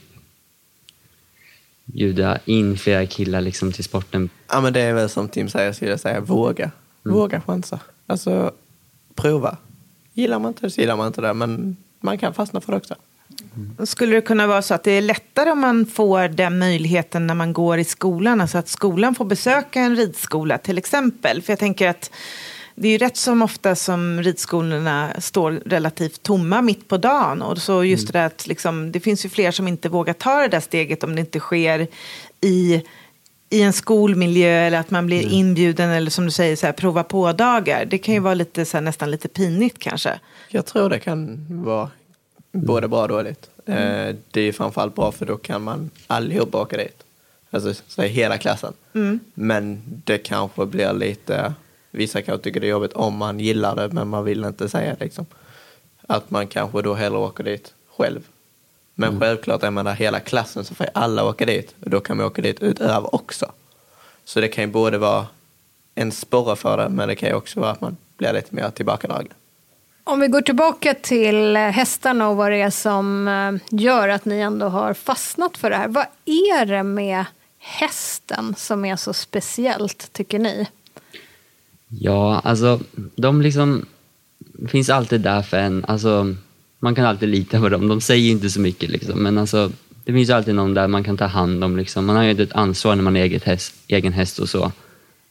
bjuda 1.86 2.40
in 2.46 2.78
flera 2.78 3.06
killar 3.06 3.42
liksom 3.42 3.72
till 3.72 3.84
sporten. 3.84 4.30
Ja, 4.48 4.62
men 4.62 4.74
det 4.74 4.82
är 4.82 4.94
väl 4.94 5.10
som 5.10 5.30
Tim 5.30 5.50
säger, 5.50 5.74
skulle 5.74 5.92
jag 5.92 6.00
säga, 6.00 6.20
våga. 6.20 6.72
Våga 7.04 7.42
chansa. 7.42 7.80
Alltså, 8.08 8.52
prova. 9.16 9.58
Gillar 10.14 10.40
man 10.40 10.50
inte 10.50 10.66
det 10.66 10.72
så 10.72 10.82
gillar 10.82 10.98
man 10.98 11.08
inte 11.08 11.22
det, 11.22 11.34
men 11.34 11.78
man 12.00 12.18
kan 12.18 12.34
fastna 12.34 12.62
för 12.62 12.72
det 12.72 12.78
också. 12.78 12.96
Skulle 13.86 14.16
det 14.16 14.22
kunna 14.22 14.48
vara 14.48 14.62
så 14.62 14.74
att 14.74 14.84
det 14.84 14.92
är 14.92 15.02
lättare 15.02 15.52
om 15.52 15.60
man 15.60 15.86
får 15.86 16.28
den 16.28 16.60
möjligheten 16.60 17.28
när 17.28 17.36
man 17.36 17.54
går 17.54 17.78
i 17.78 17.84
skolan? 17.84 18.42
Alltså 18.42 18.58
att 18.58 18.68
skolan 18.68 19.16
får 19.16 19.26
besöka 19.26 19.82
en 19.82 19.96
ridskola 19.96 20.58
till 20.58 20.78
exempel. 20.78 21.42
För 21.42 21.52
jag 21.52 21.60
tänker 21.60 21.90
att 21.90 22.12
det 22.76 22.88
är 22.88 22.92
ju 22.92 22.98
rätt 22.98 23.18
som 23.18 23.42
ofta 23.42 23.76
som 23.76 24.22
ridskolorna 24.24 25.14
står 25.20 25.52
relativt 25.52 26.24
tomma 26.24 26.62
mitt 26.62 26.88
på 26.88 26.98
dagen. 26.98 27.42
Och 27.42 27.58
så 27.58 27.84
just 27.84 28.08
det 28.08 28.14
där 28.14 28.26
att 28.26 28.48
liksom, 28.48 28.92
det 28.92 29.00
finns 29.00 29.26
ju 29.26 29.30
fler 29.30 29.52
som 29.52 29.68
inte 29.68 29.90
vågar 29.90 30.14
ta 30.14 30.42
det 30.42 30.48
där 30.48 30.60
steget 30.60 31.04
om 31.04 31.16
det 31.16 31.22
inte 31.22 31.40
sker 31.40 31.88
i 32.42 32.84
i 33.52 33.62
en 33.62 33.74
skolmiljö 33.74 34.50
eller 34.50 34.80
att 34.80 34.92
man 34.92 35.06
blir 35.06 35.28
inbjuden 35.28 35.90
eller 35.90 36.12
som 36.12 36.26
du 36.26 36.32
säger 36.32 36.56
så 36.56 36.66
här, 36.66 36.74
prova 36.74 37.04
på-dagar. 37.04 37.86
Det 37.86 37.98
kan 37.98 38.14
ju 38.14 38.20
vara 38.20 38.34
lite, 38.34 38.66
så 38.66 38.78
här, 38.78 38.82
nästan 38.82 39.12
lite 39.12 39.28
pinigt 39.28 39.80
kanske. 39.80 40.20
Jag 40.50 40.66
tror 40.66 40.90
det 40.90 41.00
kan 41.00 41.46
vara 41.50 41.90
både 42.52 42.88
bra 42.88 43.02
och 43.02 43.08
dåligt. 43.08 43.50
Eh, 43.66 44.16
det 44.32 44.42
är 44.42 44.52
framförallt 44.52 44.96
bra 44.96 45.12
för 45.12 45.26
då 45.26 45.38
kan 45.38 45.62
man 45.62 45.90
allihopa 46.08 46.62
åka 46.62 46.78
dit. 46.78 47.04
Alltså 47.50 47.74
så 47.88 48.02
hela 48.02 48.38
klassen. 48.38 48.74
Men 49.34 49.82
det 50.06 50.18
kanske 50.18 50.66
blir 50.66 50.94
lite, 50.94 51.54
vissa 51.92 52.22
kanske 52.22 52.44
tycker 52.44 52.60
det 52.60 52.68
är 52.68 52.72
jobbigt 52.72 52.94
om 52.94 53.18
man 53.18 53.40
gillar 53.40 53.76
det 53.76 53.90
men 53.90 54.08
man 54.08 54.26
vill 54.26 54.46
inte 54.46 54.70
säga 54.70 54.96
liksom. 55.00 55.26
Att 56.08 56.30
man 56.30 56.48
kanske 56.48 56.82
då 56.82 56.94
hellre 56.94 57.18
åker 57.18 57.44
dit 57.44 57.74
själv. 57.98 58.22
Men 58.96 59.20
självklart 59.20 59.64
är 59.64 59.72
man 59.72 59.86
där 59.86 59.94
hela 59.94 60.20
klassen 60.20 60.66
så 60.66 60.76
får 60.76 60.88
alla 60.94 61.24
åka 61.24 61.46
dit 61.46 61.76
och 61.84 61.90
då 61.90 62.00
kan 62.00 62.18
man 62.18 62.26
åka 62.26 62.42
dit 62.42 62.64
utöver 62.64 63.16
också. 63.16 63.52
Så 64.26 64.42
det 64.42 64.48
kan 64.48 64.64
ju 64.64 64.70
både 64.70 64.98
vara 64.98 65.28
en 65.96 66.12
sporre 66.12 66.56
för 66.56 66.78
det 66.78 66.90
men 66.90 67.08
det 67.08 67.16
kan 67.16 67.30
ju 67.30 67.36
också 67.36 67.60
vara 67.60 67.72
att 67.72 67.82
man 67.82 67.98
blir 68.18 68.34
lite 68.34 68.56
mer 68.56 68.70
tillbakadragen. 68.70 69.34
Om 70.04 70.20
vi 70.20 70.28
går 70.28 70.42
tillbaka 70.42 70.94
till 70.94 71.56
hästarna 71.58 72.30
och 72.30 72.38
vad 72.38 72.52
det 72.52 72.62
är 72.62 72.70
som 72.70 73.28
eh, 73.28 73.80
gör 73.80 74.10
att 74.10 74.26
ni 74.26 74.40
ändå 74.40 74.68
har 74.68 74.94
fastnat 74.94 75.58
för 75.58 75.70
det 75.70 75.76
här. 75.76 75.88
Vad 75.88 76.06
är 76.26 76.66
det 76.66 76.84
med 76.84 77.26
hästen 77.58 78.56
som 78.58 78.86
är 78.86 78.96
så 78.96 79.14
speciellt, 79.14 80.14
tycker 80.14 80.40
ni? 80.40 80.68
Ja, 82.00 82.40
alltså 82.40 82.80
de 83.16 83.42
liksom 83.42 83.86
finns 84.68 84.90
alltid 84.90 85.22
där 85.22 85.42
för 85.42 85.58
en. 85.58 85.86
Alltså, 85.86 86.36
man 86.80 86.96
kan 86.96 87.06
alltid 87.06 87.30
lita 87.30 87.60
på 87.60 87.70
dem. 87.70 87.88
De 87.88 88.02
säger 88.02 88.32
inte 88.32 88.50
så 88.50 88.60
mycket 88.60 88.90
liksom, 88.90 89.24
men 89.24 89.38
alltså, 89.38 89.72
det 90.04 90.14
finns 90.14 90.30
alltid 90.30 90.56
någon 90.56 90.74
där 90.74 90.88
man 90.88 91.04
kan 91.04 91.18
ta 91.18 91.26
hand 91.26 91.64
om. 91.64 91.78
Liksom. 91.78 92.06
Man 92.06 92.16
har 92.16 92.24
ju 92.24 92.44
ett 92.44 92.54
ansvar 92.54 92.96
när 92.96 93.04
man 93.04 93.16
har 93.16 93.22
eget 93.22 93.44
häst, 93.44 93.74
egen 93.88 94.14
häst 94.14 94.40
och 94.40 94.50
så. 94.50 94.72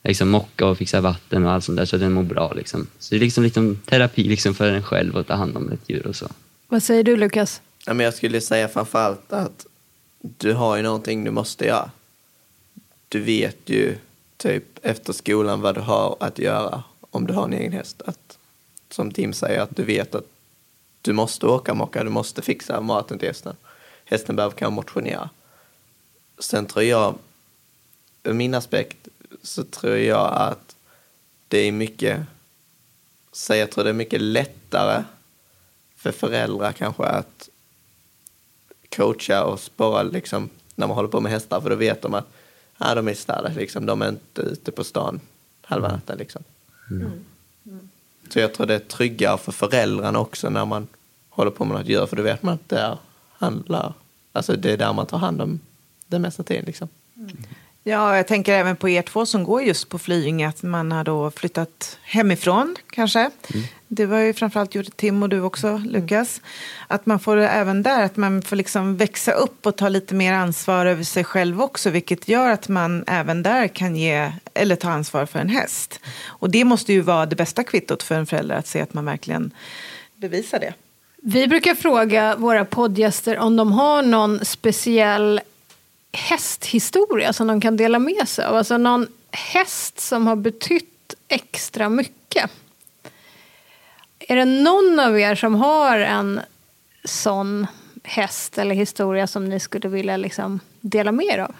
Liksom 0.04 0.28
mocka 0.28 0.66
och 0.66 0.78
fixa 0.78 1.00
vatten 1.00 1.46
och 1.46 1.52
allt 1.52 1.64
sånt 1.64 1.78
där 1.78 1.84
så 1.84 1.96
att 1.96 2.02
den 2.02 2.12
mår 2.12 2.22
bra. 2.22 2.52
Liksom. 2.52 2.86
Så 2.98 3.14
det 3.14 3.18
är 3.18 3.20
liksom, 3.20 3.44
liksom 3.44 3.76
terapi 3.76 4.22
liksom 4.24 4.54
för 4.54 4.72
en 4.72 4.82
själv 4.82 5.16
att 5.16 5.26
ta 5.26 5.34
hand 5.34 5.56
om 5.56 5.72
ett 5.72 5.80
djur 5.86 6.06
och 6.06 6.16
så. 6.16 6.28
Vad 6.68 6.82
säger 6.82 7.02
du, 7.02 7.16
Lukas? 7.16 7.60
Ja, 7.86 7.94
men 7.94 8.04
jag 8.04 8.14
skulle 8.14 8.40
säga 8.40 8.68
framförallt 8.68 9.32
att 9.32 9.66
du 10.20 10.52
har 10.52 10.76
ju 10.76 10.82
någonting 10.82 11.24
du 11.24 11.30
måste 11.30 11.66
göra. 11.66 11.90
Du 13.08 13.20
vet 13.20 13.58
ju 13.64 13.96
typ 14.40 14.64
efter 14.82 15.12
skolan 15.12 15.60
vad 15.60 15.74
du 15.74 15.80
har 15.80 16.16
att 16.20 16.38
göra 16.38 16.82
om 17.00 17.26
du 17.26 17.34
har 17.34 17.44
en 17.44 17.52
egen 17.52 17.72
häst. 17.72 18.02
Att, 18.06 18.38
som 18.90 19.12
Tim 19.12 19.32
säger, 19.32 19.60
att 19.60 19.76
du 19.76 19.84
vet 19.84 20.14
att 20.14 20.26
du 21.02 21.12
måste 21.12 21.46
åka 21.46 21.74
mocka, 21.74 22.04
du 22.04 22.10
måste 22.10 22.42
fixa 22.42 22.80
maten 22.80 23.18
till 23.18 23.28
hästen. 23.28 23.56
Hästen 24.04 24.36
behöver 24.36 24.56
kanske 24.56 24.74
motionera. 24.74 25.30
Sen 26.38 26.66
tror 26.66 26.84
jag, 26.84 27.14
ur 28.22 28.32
min 28.32 28.54
aspekt, 28.54 29.08
så 29.42 29.64
tror 29.64 29.96
jag 29.96 30.32
att 30.34 30.76
det 31.48 31.58
är 31.58 31.72
mycket, 31.72 32.20
så 33.32 33.54
jag 33.54 33.70
tror 33.70 33.84
det 33.84 33.90
är 33.90 33.94
mycket 33.94 34.20
lättare 34.20 35.04
för 35.96 36.12
föräldrar 36.12 36.72
kanske 36.72 37.04
att 37.04 37.48
coacha 38.96 39.44
och 39.44 39.60
spara 39.60 40.02
liksom, 40.02 40.50
när 40.74 40.86
man 40.86 40.96
håller 40.96 41.08
på 41.08 41.20
med 41.20 41.32
hästar 41.32 41.60
för 41.60 41.70
då 41.70 41.76
vet 41.76 42.02
de 42.02 42.14
att 42.14 42.28
ah, 42.80 42.94
de 42.94 43.08
är 43.08 43.14
stallet, 43.14 43.56
liksom. 43.56 43.86
de 43.86 44.02
är 44.02 44.08
inte 44.08 44.42
ute 44.42 44.72
på 44.72 44.84
stan 44.84 45.20
halva 45.62 45.88
natten. 45.88 46.18
Liksom. 46.18 46.42
Så 48.28 48.38
jag 48.38 48.54
tror 48.54 48.66
det 48.66 48.74
är 48.74 48.78
tryggare 48.78 49.38
för 49.38 49.52
föräldrarna 49.52 50.18
också 50.18 50.50
när 50.50 50.64
man 50.64 50.86
håller 51.28 51.50
på 51.50 51.64
med 51.64 51.78
något 51.78 51.88
djur 51.88 52.06
för 52.06 52.16
då 52.16 52.22
vet 52.22 52.42
man 52.42 52.54
att 52.54 52.68
det 52.68 52.78
är, 52.78 52.98
handlar, 53.32 53.92
alltså 54.32 54.56
det 54.56 54.72
är 54.72 54.76
där 54.76 54.92
man 54.92 55.06
tar 55.06 55.18
hand 55.18 55.42
om 55.42 55.60
den 56.06 56.22
mesta 56.22 56.42
tiden. 56.42 56.64
Liksom. 56.64 56.88
Ja, 57.82 58.16
jag 58.16 58.26
tänker 58.26 58.52
även 58.52 58.76
på 58.76 58.88
er 58.88 59.02
två 59.02 59.26
som 59.26 59.44
går 59.44 59.62
just 59.62 59.88
på 59.88 59.98
Flyinge, 59.98 60.48
att 60.48 60.62
man 60.62 60.92
har 60.92 61.04
då 61.04 61.30
flyttat 61.30 61.98
hemifrån 62.02 62.76
kanske. 62.90 63.30
Det 63.88 64.06
var 64.06 64.18
ju 64.18 64.34
framförallt 64.34 64.74
gjort 64.74 64.96
Tim 64.96 65.22
och 65.22 65.28
du 65.28 65.40
också, 65.40 65.82
Lukas. 65.86 66.40
Att 66.88 67.06
man 67.06 67.20
får 67.20 67.36
även 67.36 67.82
där, 67.82 68.02
att 68.02 68.16
man 68.16 68.42
får 68.42 68.56
liksom 68.56 68.96
växa 68.96 69.32
upp 69.32 69.66
och 69.66 69.76
ta 69.76 69.88
lite 69.88 70.14
mer 70.14 70.32
ansvar 70.32 70.86
över 70.86 71.02
sig 71.02 71.24
själv 71.24 71.62
också, 71.62 71.90
vilket 71.90 72.28
gör 72.28 72.50
att 72.50 72.68
man 72.68 73.04
även 73.06 73.42
där 73.42 73.68
kan 73.68 73.96
ge, 73.96 74.32
eller 74.54 74.76
ta 74.76 74.90
ansvar 74.90 75.26
för 75.26 75.38
en 75.38 75.48
häst. 75.48 76.00
Och 76.26 76.50
det 76.50 76.64
måste 76.64 76.92
ju 76.92 77.00
vara 77.00 77.26
det 77.26 77.36
bästa 77.36 77.64
kvittot 77.64 78.02
för 78.02 78.14
en 78.14 78.26
förälder, 78.26 78.56
att 78.56 78.66
se 78.66 78.80
att 78.80 78.94
man 78.94 79.04
verkligen 79.04 79.50
bevisar 80.16 80.58
det. 80.58 80.74
Vi 81.22 81.48
brukar 81.48 81.74
fråga 81.74 82.36
våra 82.36 82.64
poddgäster 82.64 83.38
om 83.38 83.56
de 83.56 83.72
har 83.72 84.02
någon 84.02 84.44
speciell 84.44 85.40
hästhistoria 86.12 87.32
som 87.32 87.46
de 87.46 87.60
kan 87.60 87.76
dela 87.76 87.98
med 87.98 88.28
sig 88.28 88.44
av. 88.44 88.56
Alltså 88.56 88.78
någon 88.78 89.06
häst 89.30 90.00
som 90.00 90.26
har 90.26 90.36
betytt 90.36 91.14
extra 91.28 91.88
mycket. 91.88 92.50
Är 94.18 94.36
det 94.36 94.44
någon 94.44 95.00
av 95.00 95.18
er 95.18 95.34
som 95.34 95.54
har 95.54 95.98
en 95.98 96.40
sån 97.04 97.66
häst 98.04 98.58
eller 98.58 98.74
historia 98.74 99.26
som 99.26 99.48
ni 99.48 99.60
skulle 99.60 99.88
vilja 99.88 100.16
liksom 100.16 100.60
dela 100.80 101.12
med 101.12 101.26
er 101.26 101.38
av? 101.38 101.54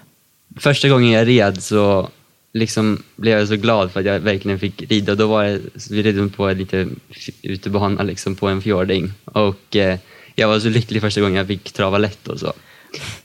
Första 0.57 0.88
gången 0.88 1.11
jag 1.11 1.28
red 1.28 1.62
så 1.62 2.09
liksom 2.52 3.02
blev 3.16 3.38
jag 3.38 3.49
så 3.49 3.57
glad 3.57 3.92
för 3.92 4.00
att 4.00 4.07
jag 4.07 4.21
verkligen 4.21 4.59
fick 4.59 4.83
rida. 4.83 5.14
Då 5.14 5.26
var 5.26 5.45
det, 5.45 5.61
vi 5.90 6.02
red 6.02 6.37
på 6.37 6.49
en 6.49 6.59
liten 6.59 7.00
utebana 7.42 8.02
liksom 8.02 8.37
på 8.37 8.49
en 8.49 8.62
fjording 8.62 9.12
och 9.25 9.76
eh, 9.76 9.99
jag 10.35 10.49
var 10.49 10.61
så 10.61 10.69
lycklig 10.69 11.00
första 11.00 11.21
gången 11.21 11.37
jag 11.37 11.47
fick 11.47 11.73
trava 11.73 11.99
lätt 11.99 12.28
och 12.28 12.40
så. 12.40 12.52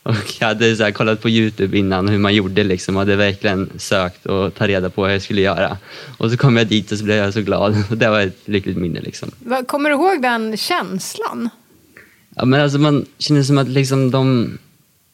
Och 0.03 0.15
jag 0.39 0.48
hade 0.48 0.75
så 0.75 0.91
kollat 0.91 1.22
på 1.22 1.29
Youtube 1.29 1.77
innan 1.77 2.07
hur 2.07 2.17
man 2.17 2.36
gjorde 2.36 2.63
liksom 2.63 2.95
och 2.95 3.01
hade 3.01 3.15
verkligen 3.15 3.69
sökt 3.77 4.25
och 4.25 4.53
ta 4.53 4.67
reda 4.67 4.89
på 4.89 5.01
vad 5.01 5.13
jag 5.13 5.22
skulle 5.22 5.41
göra. 5.41 5.77
Och 6.17 6.31
så 6.31 6.38
kom 6.38 6.57
jag 6.57 6.67
dit 6.67 6.91
och 6.91 6.98
så 6.98 7.03
blev 7.03 7.17
jag 7.17 7.34
så 7.34 7.41
glad 7.41 7.84
och 7.89 7.98
det 7.98 8.10
var 8.10 8.22
ett 8.22 8.41
lyckligt 8.45 8.77
minne 8.77 9.01
liksom. 9.01 9.31
Kommer 9.67 9.89
du 9.89 9.95
ihåg 9.95 10.22
den 10.22 10.57
känslan? 10.57 11.50
Ja, 12.36 12.45
men 12.45 12.62
alltså 12.62 12.79
man 12.79 13.05
kände 13.17 13.43
som 13.43 13.57
att 13.57 13.69
liksom 13.69 14.12
de, 14.12 14.57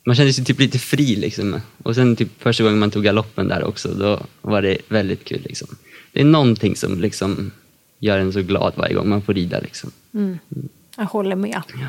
man 0.06 0.16
kände 0.16 0.34
sig 0.34 0.46
typ 0.46 0.60
lite 0.60 0.80
fri 0.80 1.16
liksom. 1.16 1.62
Och 1.84 1.96
sen 1.96 2.16
typ 2.16 2.44
första 2.44 2.64
gången 2.64 2.80
man 2.80 2.92
tog 2.92 3.04
galoppen 3.04 3.48
där 3.48 3.64
också, 3.64 3.94
då 3.94 4.20
var 4.42 4.62
det 4.62 4.78
väldigt 4.88 5.26
kul 5.26 5.42
liksom. 5.44 5.68
Det 6.12 6.22
är 6.22 6.26
någonting 6.26 6.76
som 6.76 7.02
liksom 7.02 7.52
gör 8.00 8.18
en 8.20 8.34
så 8.34 8.42
glad 8.42 8.74
varje 8.76 8.94
gång 8.94 9.10
man 9.10 9.22
får 9.22 9.34
rida 9.34 9.60
liksom. 9.60 9.92
Jag 10.98 11.06
håller 11.06 11.36
med. 11.36 11.62
Ja. 11.74 11.88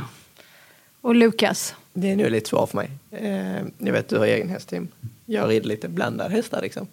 Och 1.00 1.14
Lukas? 1.14 1.74
Det 1.92 2.10
är 2.10 2.16
nu 2.16 2.30
lite 2.30 2.48
svårt 2.48 2.70
för 2.70 2.76
mig. 2.76 2.90
Eh, 3.10 3.62
jag 3.78 3.92
vet 3.92 4.08
du 4.08 4.18
har 4.18 4.26
egen 4.26 4.48
häst 4.48 4.68
Tim. 4.68 4.88
Jag 5.26 5.50
rider 5.50 5.68
lite 5.68 5.88
blandade 5.88 6.30
hästar 6.34 6.62
liksom. 6.62 6.86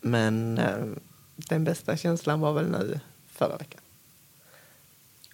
Men 0.00 0.58
eh, 0.58 0.84
den 1.36 1.64
bästa 1.64 1.96
känslan 1.96 2.40
var 2.40 2.52
väl 2.52 2.70
nu 2.70 3.00
förra 3.32 3.56
veckan. 3.56 3.80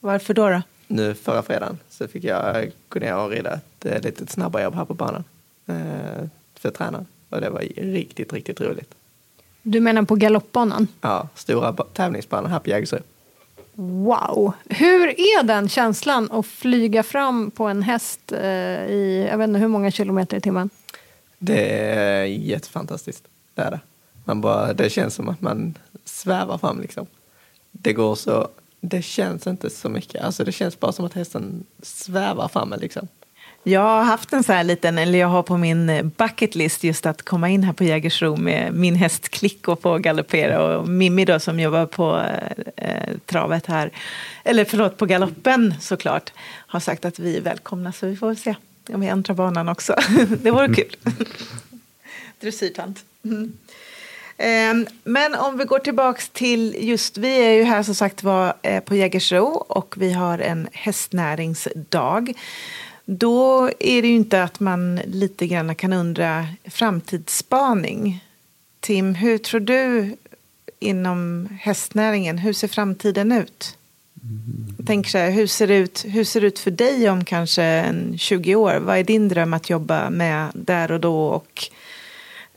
Varför 0.01 0.35
då? 0.35 0.49
då? 0.51 0.63
Nu 0.87 1.15
förra 1.15 1.43
fredagen 1.43 1.79
så 1.91 2.09
fick 2.09 2.25
jag 2.25 2.71
gå 2.89 3.01
ner 3.01 3.17
och 3.17 3.31
rida 3.31 3.53
ett 3.55 3.85
eh, 3.87 4.01
litet 4.03 4.31
snabbarjobb 4.31 4.75
här 4.75 4.85
på 4.85 4.95
banan. 4.95 5.25
Eh, 5.67 6.27
för 6.55 6.71
tränaren. 6.71 7.07
Och 7.29 7.41
det 7.41 7.51
var 7.51 7.61
riktigt, 7.77 8.33
riktigt 8.33 8.61
roligt. 8.61 8.95
Du 9.63 9.81
menar 9.81 10.03
på 10.03 10.15
galoppbanan? 10.15 10.89
Ja, 11.01 11.29
stora 11.35 11.73
ba- 11.73 11.85
tävlingsbanan 11.95 12.51
här 12.51 12.59
på 12.59 12.71
Jägersro. 12.71 12.99
Wow! 13.81 14.53
Hur 14.69 15.09
är 15.09 15.43
den 15.43 15.69
känslan 15.69 16.31
att 16.31 16.47
flyga 16.47 17.03
fram 17.03 17.51
på 17.51 17.65
en 17.65 17.83
häst 17.83 18.33
eh, 18.33 18.41
i, 18.41 19.27
jag 19.31 19.39
vet 19.39 19.49
inte 19.49 19.61
hur 19.61 19.69
många 19.69 19.91
kilometer 19.91 20.37
i 20.37 20.41
timmen? 20.41 20.71
Det 21.39 21.85
är 21.95 22.25
jättefantastiskt. 22.25 23.25
Det 23.55 23.63
är 23.63 23.71
det. 23.71 23.81
Man 24.25 24.41
bara, 24.41 24.73
det 24.73 24.91
känns 24.91 25.15
som 25.15 25.29
att 25.29 25.41
man 25.41 25.79
svävar 26.05 26.59
fram 26.59 26.81
liksom. 26.81 27.07
Det 27.73 27.93
går 27.93 28.15
så, 28.15 28.49
det 28.81 29.03
känns 29.03 29.47
inte 29.47 29.71
så 29.71 29.89
mycket. 29.89 30.23
Alltså 30.23 30.45
det 30.45 30.53
känns 30.53 30.81
bara 30.81 30.93
som 30.93 31.05
att 31.05 31.15
hästen 31.15 31.65
svävar 31.83 32.49
fram 32.49 32.75
liksom. 32.81 33.09
Jag 33.63 33.81
har 33.81 34.03
haft 34.03 34.33
en 34.33 34.45
så 34.45 34.53
här 34.53 34.65
liten, 34.65 34.99
eller 34.99 35.19
jag 35.19 35.29
har 35.29 35.43
på 35.43 35.57
min 35.57 36.13
bucket 36.17 36.55
list 36.55 36.85
just 36.85 37.07
att 37.07 37.23
komma 37.23 37.49
in 37.49 37.63
här 37.63 37.73
på 37.73 37.85
Jägersro 37.85 38.37
med 38.37 38.75
min 38.75 38.95
häst 38.95 39.29
Klick 39.29 39.69
och 39.69 39.83
få 39.83 39.99
galoppera 39.99 40.79
och 40.79 40.89
Mimmi 40.89 41.25
då 41.25 41.41
som 41.41 41.61
jobbar 41.61 41.87
på 41.87 42.23
eh, 42.77 43.17
travet 43.27 43.67
här, 43.67 43.91
eller 44.45 44.65
förlåt 44.65 44.97
på 44.97 45.07
galoppen 45.07 45.75
såklart, 45.81 46.33
har 46.67 46.81
sagt 46.81 47.05
att 47.05 47.19
vi 47.19 47.37
är 47.37 47.41
välkomna 47.41 47.93
så 47.93 48.07
vi 48.07 48.17
får 48.17 48.27
väl 48.27 48.37
se 48.37 48.55
om 48.89 49.01
vi 49.01 49.07
äntrar 49.07 49.35
banan 49.35 49.69
också. 49.69 49.95
det 50.43 50.51
vore 50.51 50.75
kul. 50.75 50.97
Dressyrtant. 52.41 53.05
Mm. 53.25 53.53
Ehm, 54.39 54.87
Men 55.05 55.35
om 55.35 55.59
vi 55.59 55.65
går 55.65 55.79
tillbaks 55.79 56.29
till 56.29 56.77
just, 56.79 57.19
vi 57.19 57.45
är 57.45 57.53
ju 57.53 57.63
här 57.63 57.83
som 57.83 57.95
sagt 57.95 58.23
var 58.23 58.55
eh, 58.63 58.81
på 58.83 58.95
Jägersro 58.95 59.45
och 59.69 59.95
vi 59.99 60.13
har 60.13 60.39
en 60.39 60.69
hästnäringsdag. 60.73 62.35
Då 63.13 63.71
är 63.81 64.03
det 64.03 64.09
ju 64.09 64.15
inte 64.15 64.43
att 64.43 64.61
man 64.61 64.97
lite 64.97 65.47
grann 65.47 65.75
kan 65.75 65.93
undra 65.93 66.47
framtidsspaning. 66.65 68.25
Tim, 68.81 69.15
hur 69.15 69.39
tror 69.39 69.61
du 69.61 70.17
inom 70.79 71.49
hästnäringen, 71.61 72.39
hur 72.39 72.53
ser 72.53 72.69
framtiden 72.69 73.33
ut? 73.33 73.77
Jag 74.79 74.87
tänker 74.87 75.11
så 75.11 75.19
här, 75.19 75.31
hur 75.31 75.47
ser, 75.47 75.67
det 75.67 75.77
ut, 75.77 76.05
hur 76.09 76.25
ser 76.25 76.41
det 76.41 76.47
ut 76.47 76.59
för 76.59 76.71
dig 76.71 77.11
om 77.11 77.25
kanske 77.25 77.63
en 77.63 78.19
20 78.19 78.55
år? 78.55 78.77
Vad 78.77 78.99
är 78.99 79.05
din 79.05 79.29
dröm 79.29 79.55
att 79.55 79.71
jobba 79.71 80.11
med 80.11 80.51
där 80.55 80.93
och 80.93 81.01
då? 81.01 81.27
Och 81.27 81.69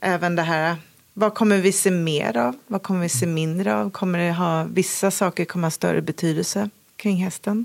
även 0.00 0.36
det 0.36 0.42
här, 0.42 0.76
vad 1.12 1.34
kommer 1.34 1.58
vi 1.58 1.72
se 1.72 1.90
mer 1.90 2.36
av? 2.36 2.56
Vad 2.66 2.82
kommer 2.82 3.00
vi 3.00 3.08
se 3.08 3.26
mindre 3.26 3.76
av? 3.76 3.90
Kommer 3.90 4.18
det 4.18 4.32
ha, 4.32 4.64
vissa 4.64 5.10
saker 5.10 5.44
kommer 5.44 5.66
ha 5.66 5.70
större 5.70 6.02
betydelse 6.02 6.70
kring 6.96 7.16
hästen? 7.16 7.64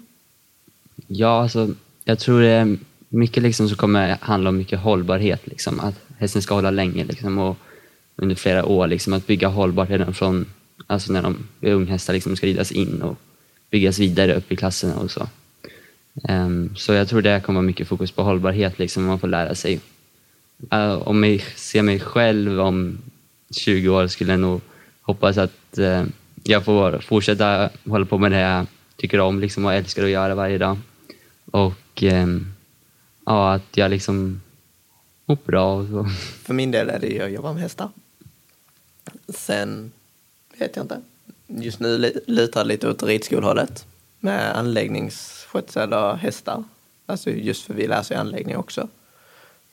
Ja, 1.08 1.41
alltså, 1.41 1.75
jag 2.03 2.20
tror 2.20 2.41
det 2.41 2.48
är 2.48 2.77
mycket 3.10 3.44
liksom 3.44 3.68
som 3.68 3.77
kommer 3.77 4.18
handla 4.22 4.50
om 4.50 4.58
mycket 4.58 4.79
hållbarhet. 4.79 5.48
Liksom. 5.48 5.79
Att 5.79 5.96
hästen 6.18 6.41
ska 6.41 6.56
hålla 6.56 6.72
länge 6.72 7.03
liksom, 7.03 7.38
och 7.38 7.58
under 8.15 8.36
flera 8.36 8.65
år. 8.65 8.88
Liksom, 8.88 9.13
att 9.13 9.27
bygga 9.27 9.48
hållbart 9.48 9.89
redan 9.89 10.13
från 10.13 10.46
alltså 10.88 11.13
när 11.13 11.22
de 11.22 11.48
är 11.62 11.74
unghästar 11.74 12.13
liksom, 12.13 12.36
ska 12.36 12.48
ridas 12.48 12.72
in 12.72 13.01
och 13.01 13.18
byggas 13.72 14.00
vidare 14.00 14.36
upp 14.36 14.51
i 14.51 14.56
klasserna 14.56 14.96
och 14.96 15.12
så. 15.12 15.27
Um, 16.29 16.75
så 16.75 16.94
jag 16.94 17.10
tror 17.10 17.22
det 17.22 17.41
kommer 17.41 17.60
vara 17.60 17.68
mycket 17.68 17.88
fokus 17.88 18.12
på 18.12 18.24
hållbarhet, 18.24 18.79
liksom, 18.79 19.06
man 19.06 19.20
får 19.20 19.27
lära 19.27 19.56
sig. 19.56 19.79
Uh, 20.74 21.08
om 21.08 21.24
jag 21.24 21.41
ser 21.41 21.82
mig 21.82 22.00
själv 22.00 22.60
om 22.60 22.98
20 23.51 23.89
år 23.89 24.08
skulle 24.08 24.32
jag 24.32 24.39
nog 24.39 24.62
hoppas 25.01 25.38
att 25.38 25.77
uh, 25.77 26.03
jag 26.44 26.65
får 26.65 27.00
fortsätta 27.00 27.70
hålla 27.86 28.06
på 28.06 28.18
med 28.18 28.32
det 28.32 28.39
jag 28.39 28.65
tycker 28.96 29.20
om 29.20 29.39
liksom, 29.39 29.65
och 29.65 29.74
älskar 29.74 30.03
att 30.03 30.10
göra 30.10 30.36
varje 30.36 30.58
dag. 30.58 30.77
Och 31.51 31.74
och 32.01 32.46
ja, 33.25 33.53
att 33.53 33.77
jag 33.77 33.91
liksom 33.91 34.41
mår 35.25 35.38
bra 35.46 35.75
och 35.75 35.88
så. 35.88 36.06
För 36.44 36.53
min 36.53 36.72
del 36.72 36.89
är 36.89 37.00
det 37.00 37.08
ju 37.08 37.22
att 37.22 37.32
jobba 37.32 37.53
med 37.53 37.62
hästar. 37.62 37.89
Sen 39.29 39.91
vet 40.58 40.75
jag 40.75 40.84
inte. 40.84 41.01
Just 41.48 41.79
nu 41.79 42.22
lutar 42.27 42.63
det 42.63 42.68
lite 42.68 42.89
åt 42.89 43.03
ridskolhållet 43.03 43.86
med 44.20 44.58
anläggningsskötsel 44.58 45.94
och 45.94 46.18
hästar. 46.18 46.63
Alltså 47.06 47.29
just 47.29 47.63
för 47.63 47.74
vi 47.74 47.88
läser 47.88 48.15
ju 48.15 48.22
anläggning 48.22 48.58
också. 48.58 48.88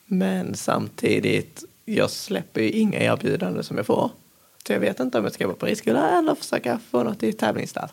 Men 0.05 0.55
samtidigt, 0.55 1.63
jag 1.85 2.09
släpper 2.09 2.61
ju 2.61 2.71
inga 2.71 2.99
erbjudanden 2.99 3.63
som 3.63 3.77
jag 3.77 3.85
får. 3.85 4.11
Så 4.67 4.73
jag 4.73 4.79
vet 4.79 4.99
inte 4.99 5.17
om 5.17 5.23
jag 5.23 5.33
ska 5.33 5.43
jobba 5.43 5.55
på 5.55 5.65
ridskola 5.65 6.17
eller 6.17 6.35
försöka 6.35 6.79
få 6.91 7.03
något 7.03 7.23
i 7.23 7.33
tävlingsstall. 7.33 7.89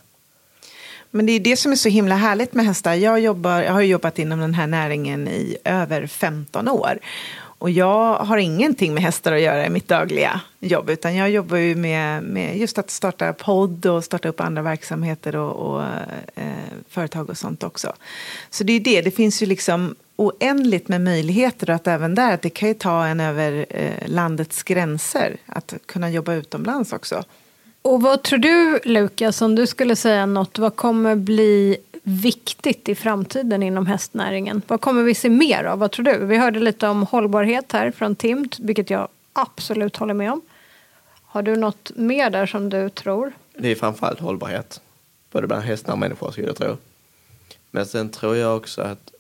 Men 1.15 1.27
det 1.27 1.33
är 1.33 1.41
det 1.41 1.57
som 1.57 1.73
är 1.73 1.77
så 1.77 1.89
himla 1.89 2.17
härligt 2.17 2.53
med 2.53 2.67
hästar. 2.67 2.95
Jag, 2.95 3.21
jobbar, 3.21 3.63
jag 3.63 3.73
har 3.73 3.81
ju 3.81 3.87
jobbat 3.87 4.19
inom 4.19 4.41
den 4.41 4.55
här 4.55 4.67
näringen 4.67 5.29
i 5.29 5.57
över 5.65 6.07
15 6.07 6.69
år. 6.69 6.99
Och 7.37 7.71
jag 7.71 8.15
har 8.15 8.39
ingenting 8.39 8.95
med 8.95 9.03
hästar 9.03 9.33
att 9.33 9.41
göra 9.41 9.67
i 9.67 9.71
mitt 9.71 9.89
dagliga 9.89 10.41
jobb. 10.61 10.91
Utan 10.91 11.15
jag 11.17 11.31
jobbar 11.31 11.57
ju 11.57 11.75
med, 11.75 12.23
med 12.23 12.59
just 12.59 12.79
att 12.79 12.91
starta 12.91 13.33
podd 13.33 13.87
och 13.87 14.05
starta 14.05 14.29
upp 14.29 14.41
andra 14.41 14.63
verksamheter 14.63 15.37
och, 15.37 15.53
och 15.53 15.83
eh, 16.35 16.45
företag 16.89 17.31
och 17.31 17.39
sånt 17.39 17.63
också. 17.63 17.93
Så 18.51 18.65
det 18.65 18.73
är 18.73 18.81
det, 18.81 19.03
det 19.03 19.11
finns 19.11 19.43
ju 19.43 19.47
liksom 19.47 19.95
oändligt 20.17 20.89
med 20.89 21.01
möjligheter 21.01 21.71
att 21.71 21.87
även 21.87 22.15
där, 22.15 22.35
att 22.35 22.43
det 22.43 22.51
kan 22.51 22.69
ju 22.69 22.75
ta 22.75 23.07
en 23.07 23.21
över 23.21 23.67
eh, 23.71 24.09
landets 24.09 24.63
gränser 24.63 25.37
att 25.47 25.75
kunna 25.87 26.11
jobba 26.11 26.35
utomlands 26.35 26.93
också. 26.93 27.25
Och 27.85 28.03
vad 28.03 28.23
tror 28.23 28.39
du, 28.39 28.81
Lukas, 28.85 29.43
om 29.43 29.55
du 29.55 29.67
skulle 29.67 29.97
säga 29.97 30.27
något, 30.27 30.59
vad 30.59 30.77
kommer 30.77 31.17
bli 31.17 31.77
viktigt 32.03 32.89
i 32.89 32.95
framtiden 32.95 33.63
inom 33.63 33.87
hästnäringen? 33.87 34.63
Vad 34.67 34.81
kommer 34.81 35.03
vi 35.03 35.15
se 35.15 35.31
mer 35.31 35.65
av? 35.65 35.79
Vad 35.79 35.91
tror 35.91 36.05
du? 36.05 36.27
Vi 36.27 36.37
hörde 36.37 36.61
lite 36.61 36.89
om 36.89 37.03
hållbarhet 37.03 37.73
här 37.73 37.91
från 37.91 38.17
Tim, 38.17 38.49
vilket 38.59 38.91
jag 38.91 39.09
absolut 39.33 39.97
håller 39.97 40.15
med 40.15 40.33
om. 40.33 40.41
Har 41.23 41.43
du 41.43 41.57
något 41.57 41.91
mer 41.97 42.31
där 42.31 42.47
som 42.47 42.71
du 42.71 42.91
tror? 42.91 43.33
Det 43.59 43.69
är 43.69 43.75
framförallt 43.75 44.21
hållbarhet. 44.21 44.81
Både 45.31 45.47
bland 45.47 45.63
hästar 45.63 45.93
och 45.93 45.99
människor 45.99 46.31
skulle 46.31 46.47
jag 46.47 46.57
tro. 46.57 46.77
Men 47.71 47.87
sen 47.87 48.09
tror 48.09 48.37
jag 48.37 48.57
också 48.57 48.83
att 48.83 49.11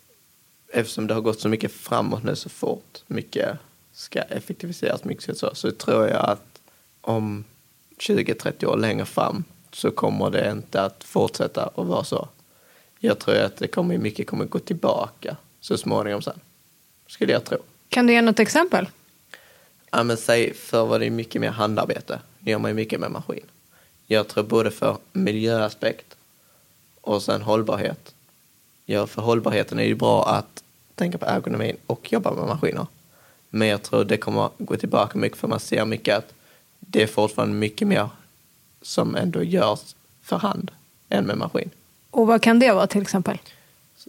eftersom 0.72 1.06
det 1.06 1.14
har 1.14 1.20
gått 1.20 1.40
så 1.40 1.48
mycket 1.48 1.72
framåt 1.72 2.22
nu 2.22 2.36
så 2.36 2.48
fort, 2.48 3.02
mycket 3.06 3.58
ska 3.92 4.20
effektiviseras, 4.20 5.04
mycket 5.04 5.38
så, 5.38 5.54
så 5.54 5.70
tror 5.70 6.08
jag 6.08 6.30
att 6.30 6.60
om 7.00 7.44
20-30 8.08 8.66
år 8.66 8.76
längre 8.76 9.04
fram 9.04 9.44
så 9.72 9.90
kommer 9.90 10.30
det 10.30 10.50
inte 10.50 10.82
att 10.82 11.04
fortsätta 11.04 11.66
att 11.66 11.86
vara 11.86 12.04
så. 12.04 12.28
Jag 12.98 13.18
tror 13.18 13.36
att 13.36 13.56
det 13.56 13.68
kommer 13.68 13.98
mycket 13.98 14.26
kommer 14.26 14.44
gå 14.44 14.58
tillbaka 14.58 15.36
så 15.60 15.76
småningom 15.76 16.22
sen. 16.22 16.40
Skulle 17.06 17.32
jag 17.32 17.44
tro. 17.44 17.58
Kan 17.88 18.06
du 18.06 18.12
ge 18.12 18.22
något 18.22 18.38
exempel? 18.38 18.88
Ja, 19.90 20.02
men 20.02 20.16
säg, 20.16 20.54
förr 20.54 20.86
var 20.86 20.98
det 20.98 21.10
mycket 21.10 21.40
mer 21.40 21.50
handarbete. 21.50 22.20
Nu 22.38 22.50
gör 22.50 22.58
man 22.58 22.70
ju 22.70 22.74
mycket 22.74 23.00
med 23.00 23.10
maskin. 23.10 23.46
Jag 24.06 24.28
tror 24.28 24.44
både 24.44 24.70
för 24.70 24.96
miljöaspekt 25.12 26.16
och 27.00 27.22
sen 27.22 27.42
hållbarhet. 27.42 28.14
Ja, 28.86 29.06
för 29.06 29.22
hållbarheten 29.22 29.78
är 29.78 29.84
ju 29.84 29.94
bra 29.94 30.28
att 30.28 30.64
tänka 30.94 31.18
på 31.18 31.26
ergonomin 31.26 31.76
och 31.86 32.12
jobba 32.12 32.34
med 32.34 32.46
maskiner. 32.46 32.86
Men 33.50 33.68
jag 33.68 33.82
tror 33.82 34.04
det 34.04 34.16
kommer 34.16 34.50
gå 34.58 34.76
tillbaka 34.76 35.18
mycket 35.18 35.38
för 35.38 35.48
man 35.48 35.60
ser 35.60 35.84
mycket 35.84 36.18
att 36.18 36.32
det 36.86 37.02
är 37.02 37.06
fortfarande 37.06 37.54
mycket 37.54 37.88
mer 37.88 38.08
som 38.82 39.16
ändå 39.16 39.42
görs 39.42 39.94
för 40.22 40.36
hand 40.36 40.70
än 41.08 41.26
med 41.26 41.38
maskin. 41.38 41.70
Och 42.10 42.26
vad 42.26 42.42
kan 42.42 42.58
det 42.58 42.72
vara 42.72 42.86
till 42.86 43.02
exempel? 43.02 43.38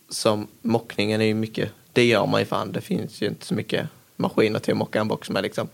Som 0.09 0.47
mockningen 0.61 1.21
är 1.21 1.25
ju 1.25 1.33
mycket, 1.33 1.71
det 1.93 2.05
gör 2.05 2.25
man 2.25 2.39
ju 2.39 2.45
för 2.45 2.55
hand. 2.55 2.73
Det 2.73 2.81
finns 2.81 3.21
ju 3.21 3.27
inte 3.27 3.45
så 3.45 3.53
mycket 3.53 3.87
maskiner 4.15 4.59
till 4.59 4.71
att 4.71 4.77
mocka 4.77 5.01
en 5.01 5.07
box 5.07 5.29
med 5.29 5.43
liksom. 5.43 5.67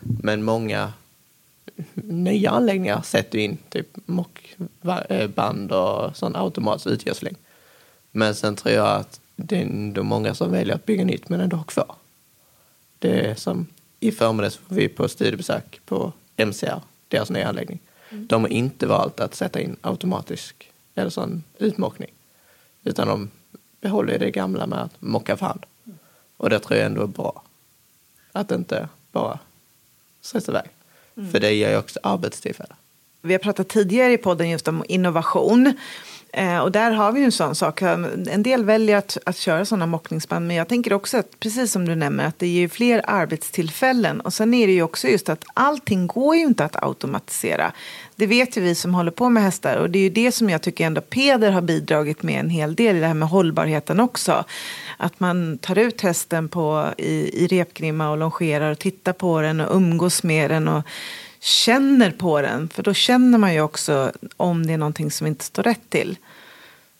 Men 0.00 0.42
många 0.42 0.92
nya 1.94 2.50
anläggningar 2.50 3.02
sätter 3.02 3.38
in 3.38 3.58
typ 3.68 3.88
mockband 4.06 5.72
och 5.72 6.16
sån 6.16 6.36
automatisk 6.36 6.86
utgödsling. 6.86 7.34
Men 8.10 8.34
sen 8.34 8.56
tror 8.56 8.74
jag 8.74 8.96
att 8.96 9.20
det 9.36 9.56
är 9.56 9.62
ändå 9.62 10.02
många 10.02 10.34
som 10.34 10.50
väljer 10.50 10.74
att 10.74 10.86
bygga 10.86 11.04
nytt 11.04 11.28
men 11.28 11.40
ändå 11.40 11.56
ha 11.56 11.64
kvar. 11.64 11.94
Det 12.98 13.20
är 13.20 13.34
som 13.34 13.66
i 14.00 14.12
förmiddags 14.12 14.58
var 14.68 14.76
vi 14.76 14.88
på 14.88 15.08
studiebesök 15.08 15.80
på 15.84 16.12
MCR, 16.38 16.80
deras 17.08 17.30
nya 17.30 17.48
anläggning. 17.48 17.78
De 18.10 18.42
har 18.42 18.48
inte 18.48 18.86
valt 18.86 19.20
att 19.20 19.34
sätta 19.34 19.60
in 19.60 19.76
automatisk 19.80 20.70
eller 20.94 21.10
sån 21.10 21.44
utmockning. 21.58 22.10
Utan 22.84 23.08
de 23.08 23.30
behåller 23.80 24.18
det 24.18 24.30
gamla 24.30 24.66
med 24.66 24.78
att 24.78 25.02
mocka 25.02 25.36
hand. 25.36 25.66
Och 26.36 26.50
det 26.50 26.58
tror 26.58 26.78
jag 26.78 26.86
ändå 26.86 27.02
är 27.02 27.06
bra. 27.06 27.42
Att 28.32 28.50
inte 28.50 28.88
bara 29.12 29.38
stressa 30.20 30.52
iväg. 30.52 30.70
För 31.32 31.40
det 31.40 31.52
ger 31.52 31.70
ju 31.70 31.76
också 31.76 32.00
arbetstillfällen. 32.02 32.76
Vi 33.20 33.34
har 33.34 33.38
pratat 33.38 33.68
tidigare 33.68 34.12
i 34.12 34.18
podden 34.18 34.50
just 34.50 34.68
om 34.68 34.84
innovation. 34.88 35.72
Eh, 36.32 36.58
och 36.58 36.72
där 36.72 36.90
har 36.90 37.12
vi 37.12 37.20
ju 37.20 37.24
en 37.24 37.32
sån 37.32 37.54
sak. 37.54 37.82
En 37.82 38.42
del 38.42 38.64
väljer 38.64 38.96
att, 38.96 39.18
att 39.26 39.36
köra 39.36 39.64
sådana 39.64 39.86
mockningsband. 39.86 40.46
Men 40.46 40.56
jag 40.56 40.68
tänker 40.68 40.92
också 40.92 41.16
att, 41.16 41.40
precis 41.40 41.72
som 41.72 41.88
du 41.88 41.94
nämner, 41.94 42.26
att 42.26 42.38
det 42.38 42.46
ger 42.46 42.60
ju 42.60 42.68
fler 42.68 43.02
arbetstillfällen. 43.04 44.20
Och 44.20 44.32
sen 44.32 44.54
är 44.54 44.66
det 44.66 44.72
ju 44.72 44.82
också 44.82 45.08
just 45.08 45.28
att 45.28 45.44
allting 45.54 46.06
går 46.06 46.36
ju 46.36 46.42
inte 46.42 46.64
att 46.64 46.82
automatisera. 46.82 47.72
Det 48.16 48.26
vet 48.26 48.56
ju 48.56 48.60
vi 48.60 48.74
som 48.74 48.94
håller 48.94 49.10
på 49.10 49.28
med 49.28 49.42
hästar. 49.42 49.76
Och 49.76 49.90
det 49.90 49.98
är 49.98 50.02
ju 50.02 50.10
det 50.10 50.32
som 50.32 50.50
jag 50.50 50.62
tycker 50.62 50.86
ändå 50.86 51.00
Peder 51.00 51.50
har 51.50 51.62
bidragit 51.62 52.22
med 52.22 52.40
en 52.40 52.50
hel 52.50 52.74
del 52.74 52.96
i 52.96 53.00
det 53.00 53.06
här 53.06 53.14
med 53.14 53.28
hållbarheten 53.28 54.00
också. 54.00 54.44
Att 54.96 55.20
man 55.20 55.58
tar 55.58 55.78
ut 55.78 56.00
hästen 56.00 56.48
på, 56.48 56.88
i, 56.98 57.44
i 57.44 57.46
repgrimma 57.46 58.10
och 58.10 58.18
longerar 58.18 58.70
och 58.70 58.78
tittar 58.78 59.12
på 59.12 59.40
den 59.40 59.60
och 59.60 59.76
umgås 59.76 60.22
med 60.22 60.50
den. 60.50 60.68
Och, 60.68 60.82
känner 61.40 62.10
på 62.10 62.42
den. 62.42 62.68
För 62.68 62.82
då 62.82 62.94
känner 62.94 63.38
man 63.38 63.54
ju 63.54 63.60
också 63.60 64.12
om 64.36 64.66
det 64.66 64.72
är 64.72 64.78
någonting 64.78 65.10
som 65.10 65.26
inte 65.26 65.44
står 65.44 65.62
rätt 65.62 65.90
till. 65.90 66.16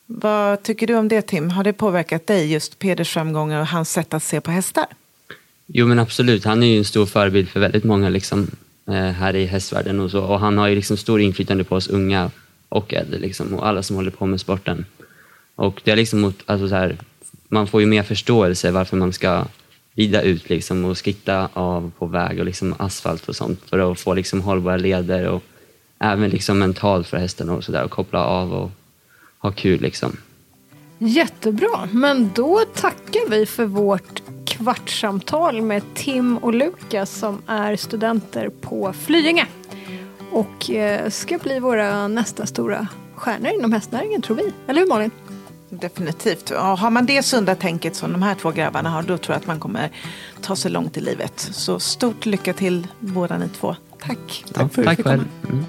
Vad 0.05 0.63
tycker 0.63 0.87
du 0.87 0.95
om 0.95 1.07
det 1.07 1.21
Tim? 1.21 1.49
Har 1.49 1.63
det 1.63 1.73
påverkat 1.73 2.27
dig 2.27 2.51
just 2.51 2.79
Peders 2.79 3.13
framgångar 3.13 3.61
och 3.61 3.67
hans 3.67 3.91
sätt 3.91 4.13
att 4.13 4.23
se 4.23 4.41
på 4.41 4.51
hästar? 4.51 4.85
Jo 5.67 5.87
men 5.87 5.99
absolut, 5.99 6.45
han 6.45 6.63
är 6.63 6.67
ju 6.67 6.77
en 6.77 6.85
stor 6.85 7.05
förebild 7.05 7.49
för 7.49 7.59
väldigt 7.59 7.83
många 7.83 8.09
liksom, 8.09 8.47
eh, 8.87 8.93
här 8.93 9.35
i 9.35 9.45
hästvärlden 9.45 9.99
och 9.99 10.11
så. 10.11 10.23
Och 10.23 10.39
han 10.39 10.57
har 10.57 10.67
ju 10.67 10.75
liksom 10.75 10.97
stor 10.97 11.21
inflytande 11.21 11.63
på 11.63 11.75
oss 11.75 11.87
unga 11.87 12.31
och 12.69 12.93
äldre 12.93 13.19
liksom, 13.19 13.53
och 13.53 13.67
alla 13.67 13.83
som 13.83 13.95
håller 13.95 14.11
på 14.11 14.25
med 14.25 14.39
sporten. 14.39 14.85
Och 15.55 15.81
det 15.83 15.91
är 15.91 15.95
liksom 15.95 16.21
mot, 16.21 16.43
alltså 16.45 16.69
så 16.69 16.75
här, 16.75 16.97
man 17.47 17.67
får 17.67 17.81
ju 17.81 17.87
mer 17.87 18.03
förståelse 18.03 18.71
varför 18.71 18.97
man 18.97 19.13
ska 19.13 19.45
rida 19.99 20.21
ut 20.21 20.49
liksom 20.49 20.85
och 20.85 20.97
skritta 20.97 21.49
av 21.53 21.91
på 21.97 22.05
väg 22.05 22.39
och 22.39 22.45
liksom 22.45 22.75
asfalt 22.79 23.29
och 23.29 23.35
sånt 23.35 23.69
för 23.69 23.91
att 23.91 23.99
få 23.99 24.13
liksom 24.13 24.41
hållbara 24.41 24.77
leder 24.77 25.27
och 25.27 25.43
även 25.99 26.29
liksom 26.29 26.59
mentalt 26.59 27.07
för 27.07 27.17
hästen 27.17 27.49
och 27.49 27.63
sådär 27.63 27.83
och 27.83 27.91
koppla 27.91 28.23
av 28.25 28.53
och 28.53 28.71
ha 29.39 29.51
kul 29.51 29.81
liksom. 29.81 30.17
Jättebra, 30.97 31.89
men 31.91 32.31
då 32.35 32.61
tackar 32.75 33.29
vi 33.29 33.45
för 33.45 33.65
vårt 33.65 34.21
kvartssamtal 34.45 35.61
med 35.61 35.83
Tim 35.93 36.37
och 36.37 36.53
Lukas 36.53 37.19
som 37.19 37.41
är 37.47 37.75
studenter 37.75 38.49
på 38.49 38.93
Flyinge 38.93 39.47
och 40.31 40.69
eh, 40.69 41.09
ska 41.09 41.37
bli 41.37 41.59
våra 41.59 42.07
nästa 42.07 42.45
stora 42.45 42.87
stjärnor 43.15 43.51
inom 43.51 43.73
hästnäringen 43.73 44.21
tror 44.21 44.35
vi. 44.35 44.53
Eller 44.67 44.81
hur 44.81 44.87
Malin? 44.87 45.11
Definitivt. 45.69 46.49
Och 46.49 46.77
har 46.77 46.89
man 46.89 47.05
det 47.05 47.23
sunda 47.23 47.55
tänket 47.55 47.95
som 47.95 48.11
de 48.11 48.21
här 48.21 48.35
två 48.35 48.51
grabbarna 48.51 48.89
har 48.89 49.03
då 49.03 49.17
tror 49.17 49.33
jag 49.33 49.41
att 49.41 49.47
man 49.47 49.59
kommer 49.59 49.91
ta 50.41 50.55
sig 50.55 50.71
långt 50.71 50.97
i 50.97 51.01
livet. 51.01 51.39
Så 51.39 51.79
stort 51.79 52.25
lycka 52.25 52.53
till 52.53 52.87
båda 52.99 53.37
ni 53.37 53.49
två. 53.49 53.75
Tack. 54.01 54.45
Tack 54.53 54.73
för 54.73 54.83
Tack 54.83 55.03
själv. 55.03 55.23
Mm. 55.49 55.65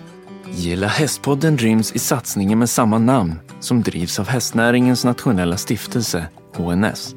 Gilla 0.53 0.87
hästpodden 0.87 1.59
ryms 1.59 1.93
i 1.93 1.99
satsningen 1.99 2.59
med 2.59 2.71
samma 2.71 2.99
namn 2.99 3.35
som 3.61 3.83
drivs 3.83 4.19
av 4.19 4.29
Hästnäringens 4.29 5.05
nationella 5.05 5.57
stiftelse, 5.57 6.27
HNS. 6.57 7.15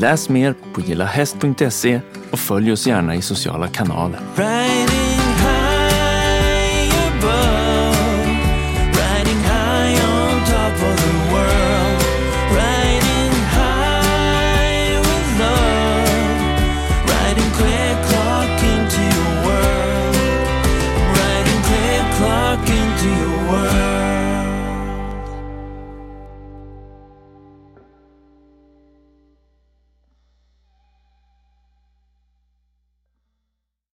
Läs 0.00 0.28
mer 0.28 0.54
på 0.74 0.80
gillahäst.se 0.80 2.00
och 2.30 2.38
följ 2.38 2.72
oss 2.72 2.86
gärna 2.86 3.14
i 3.14 3.22
sociala 3.22 3.68
kanaler. 3.68 4.20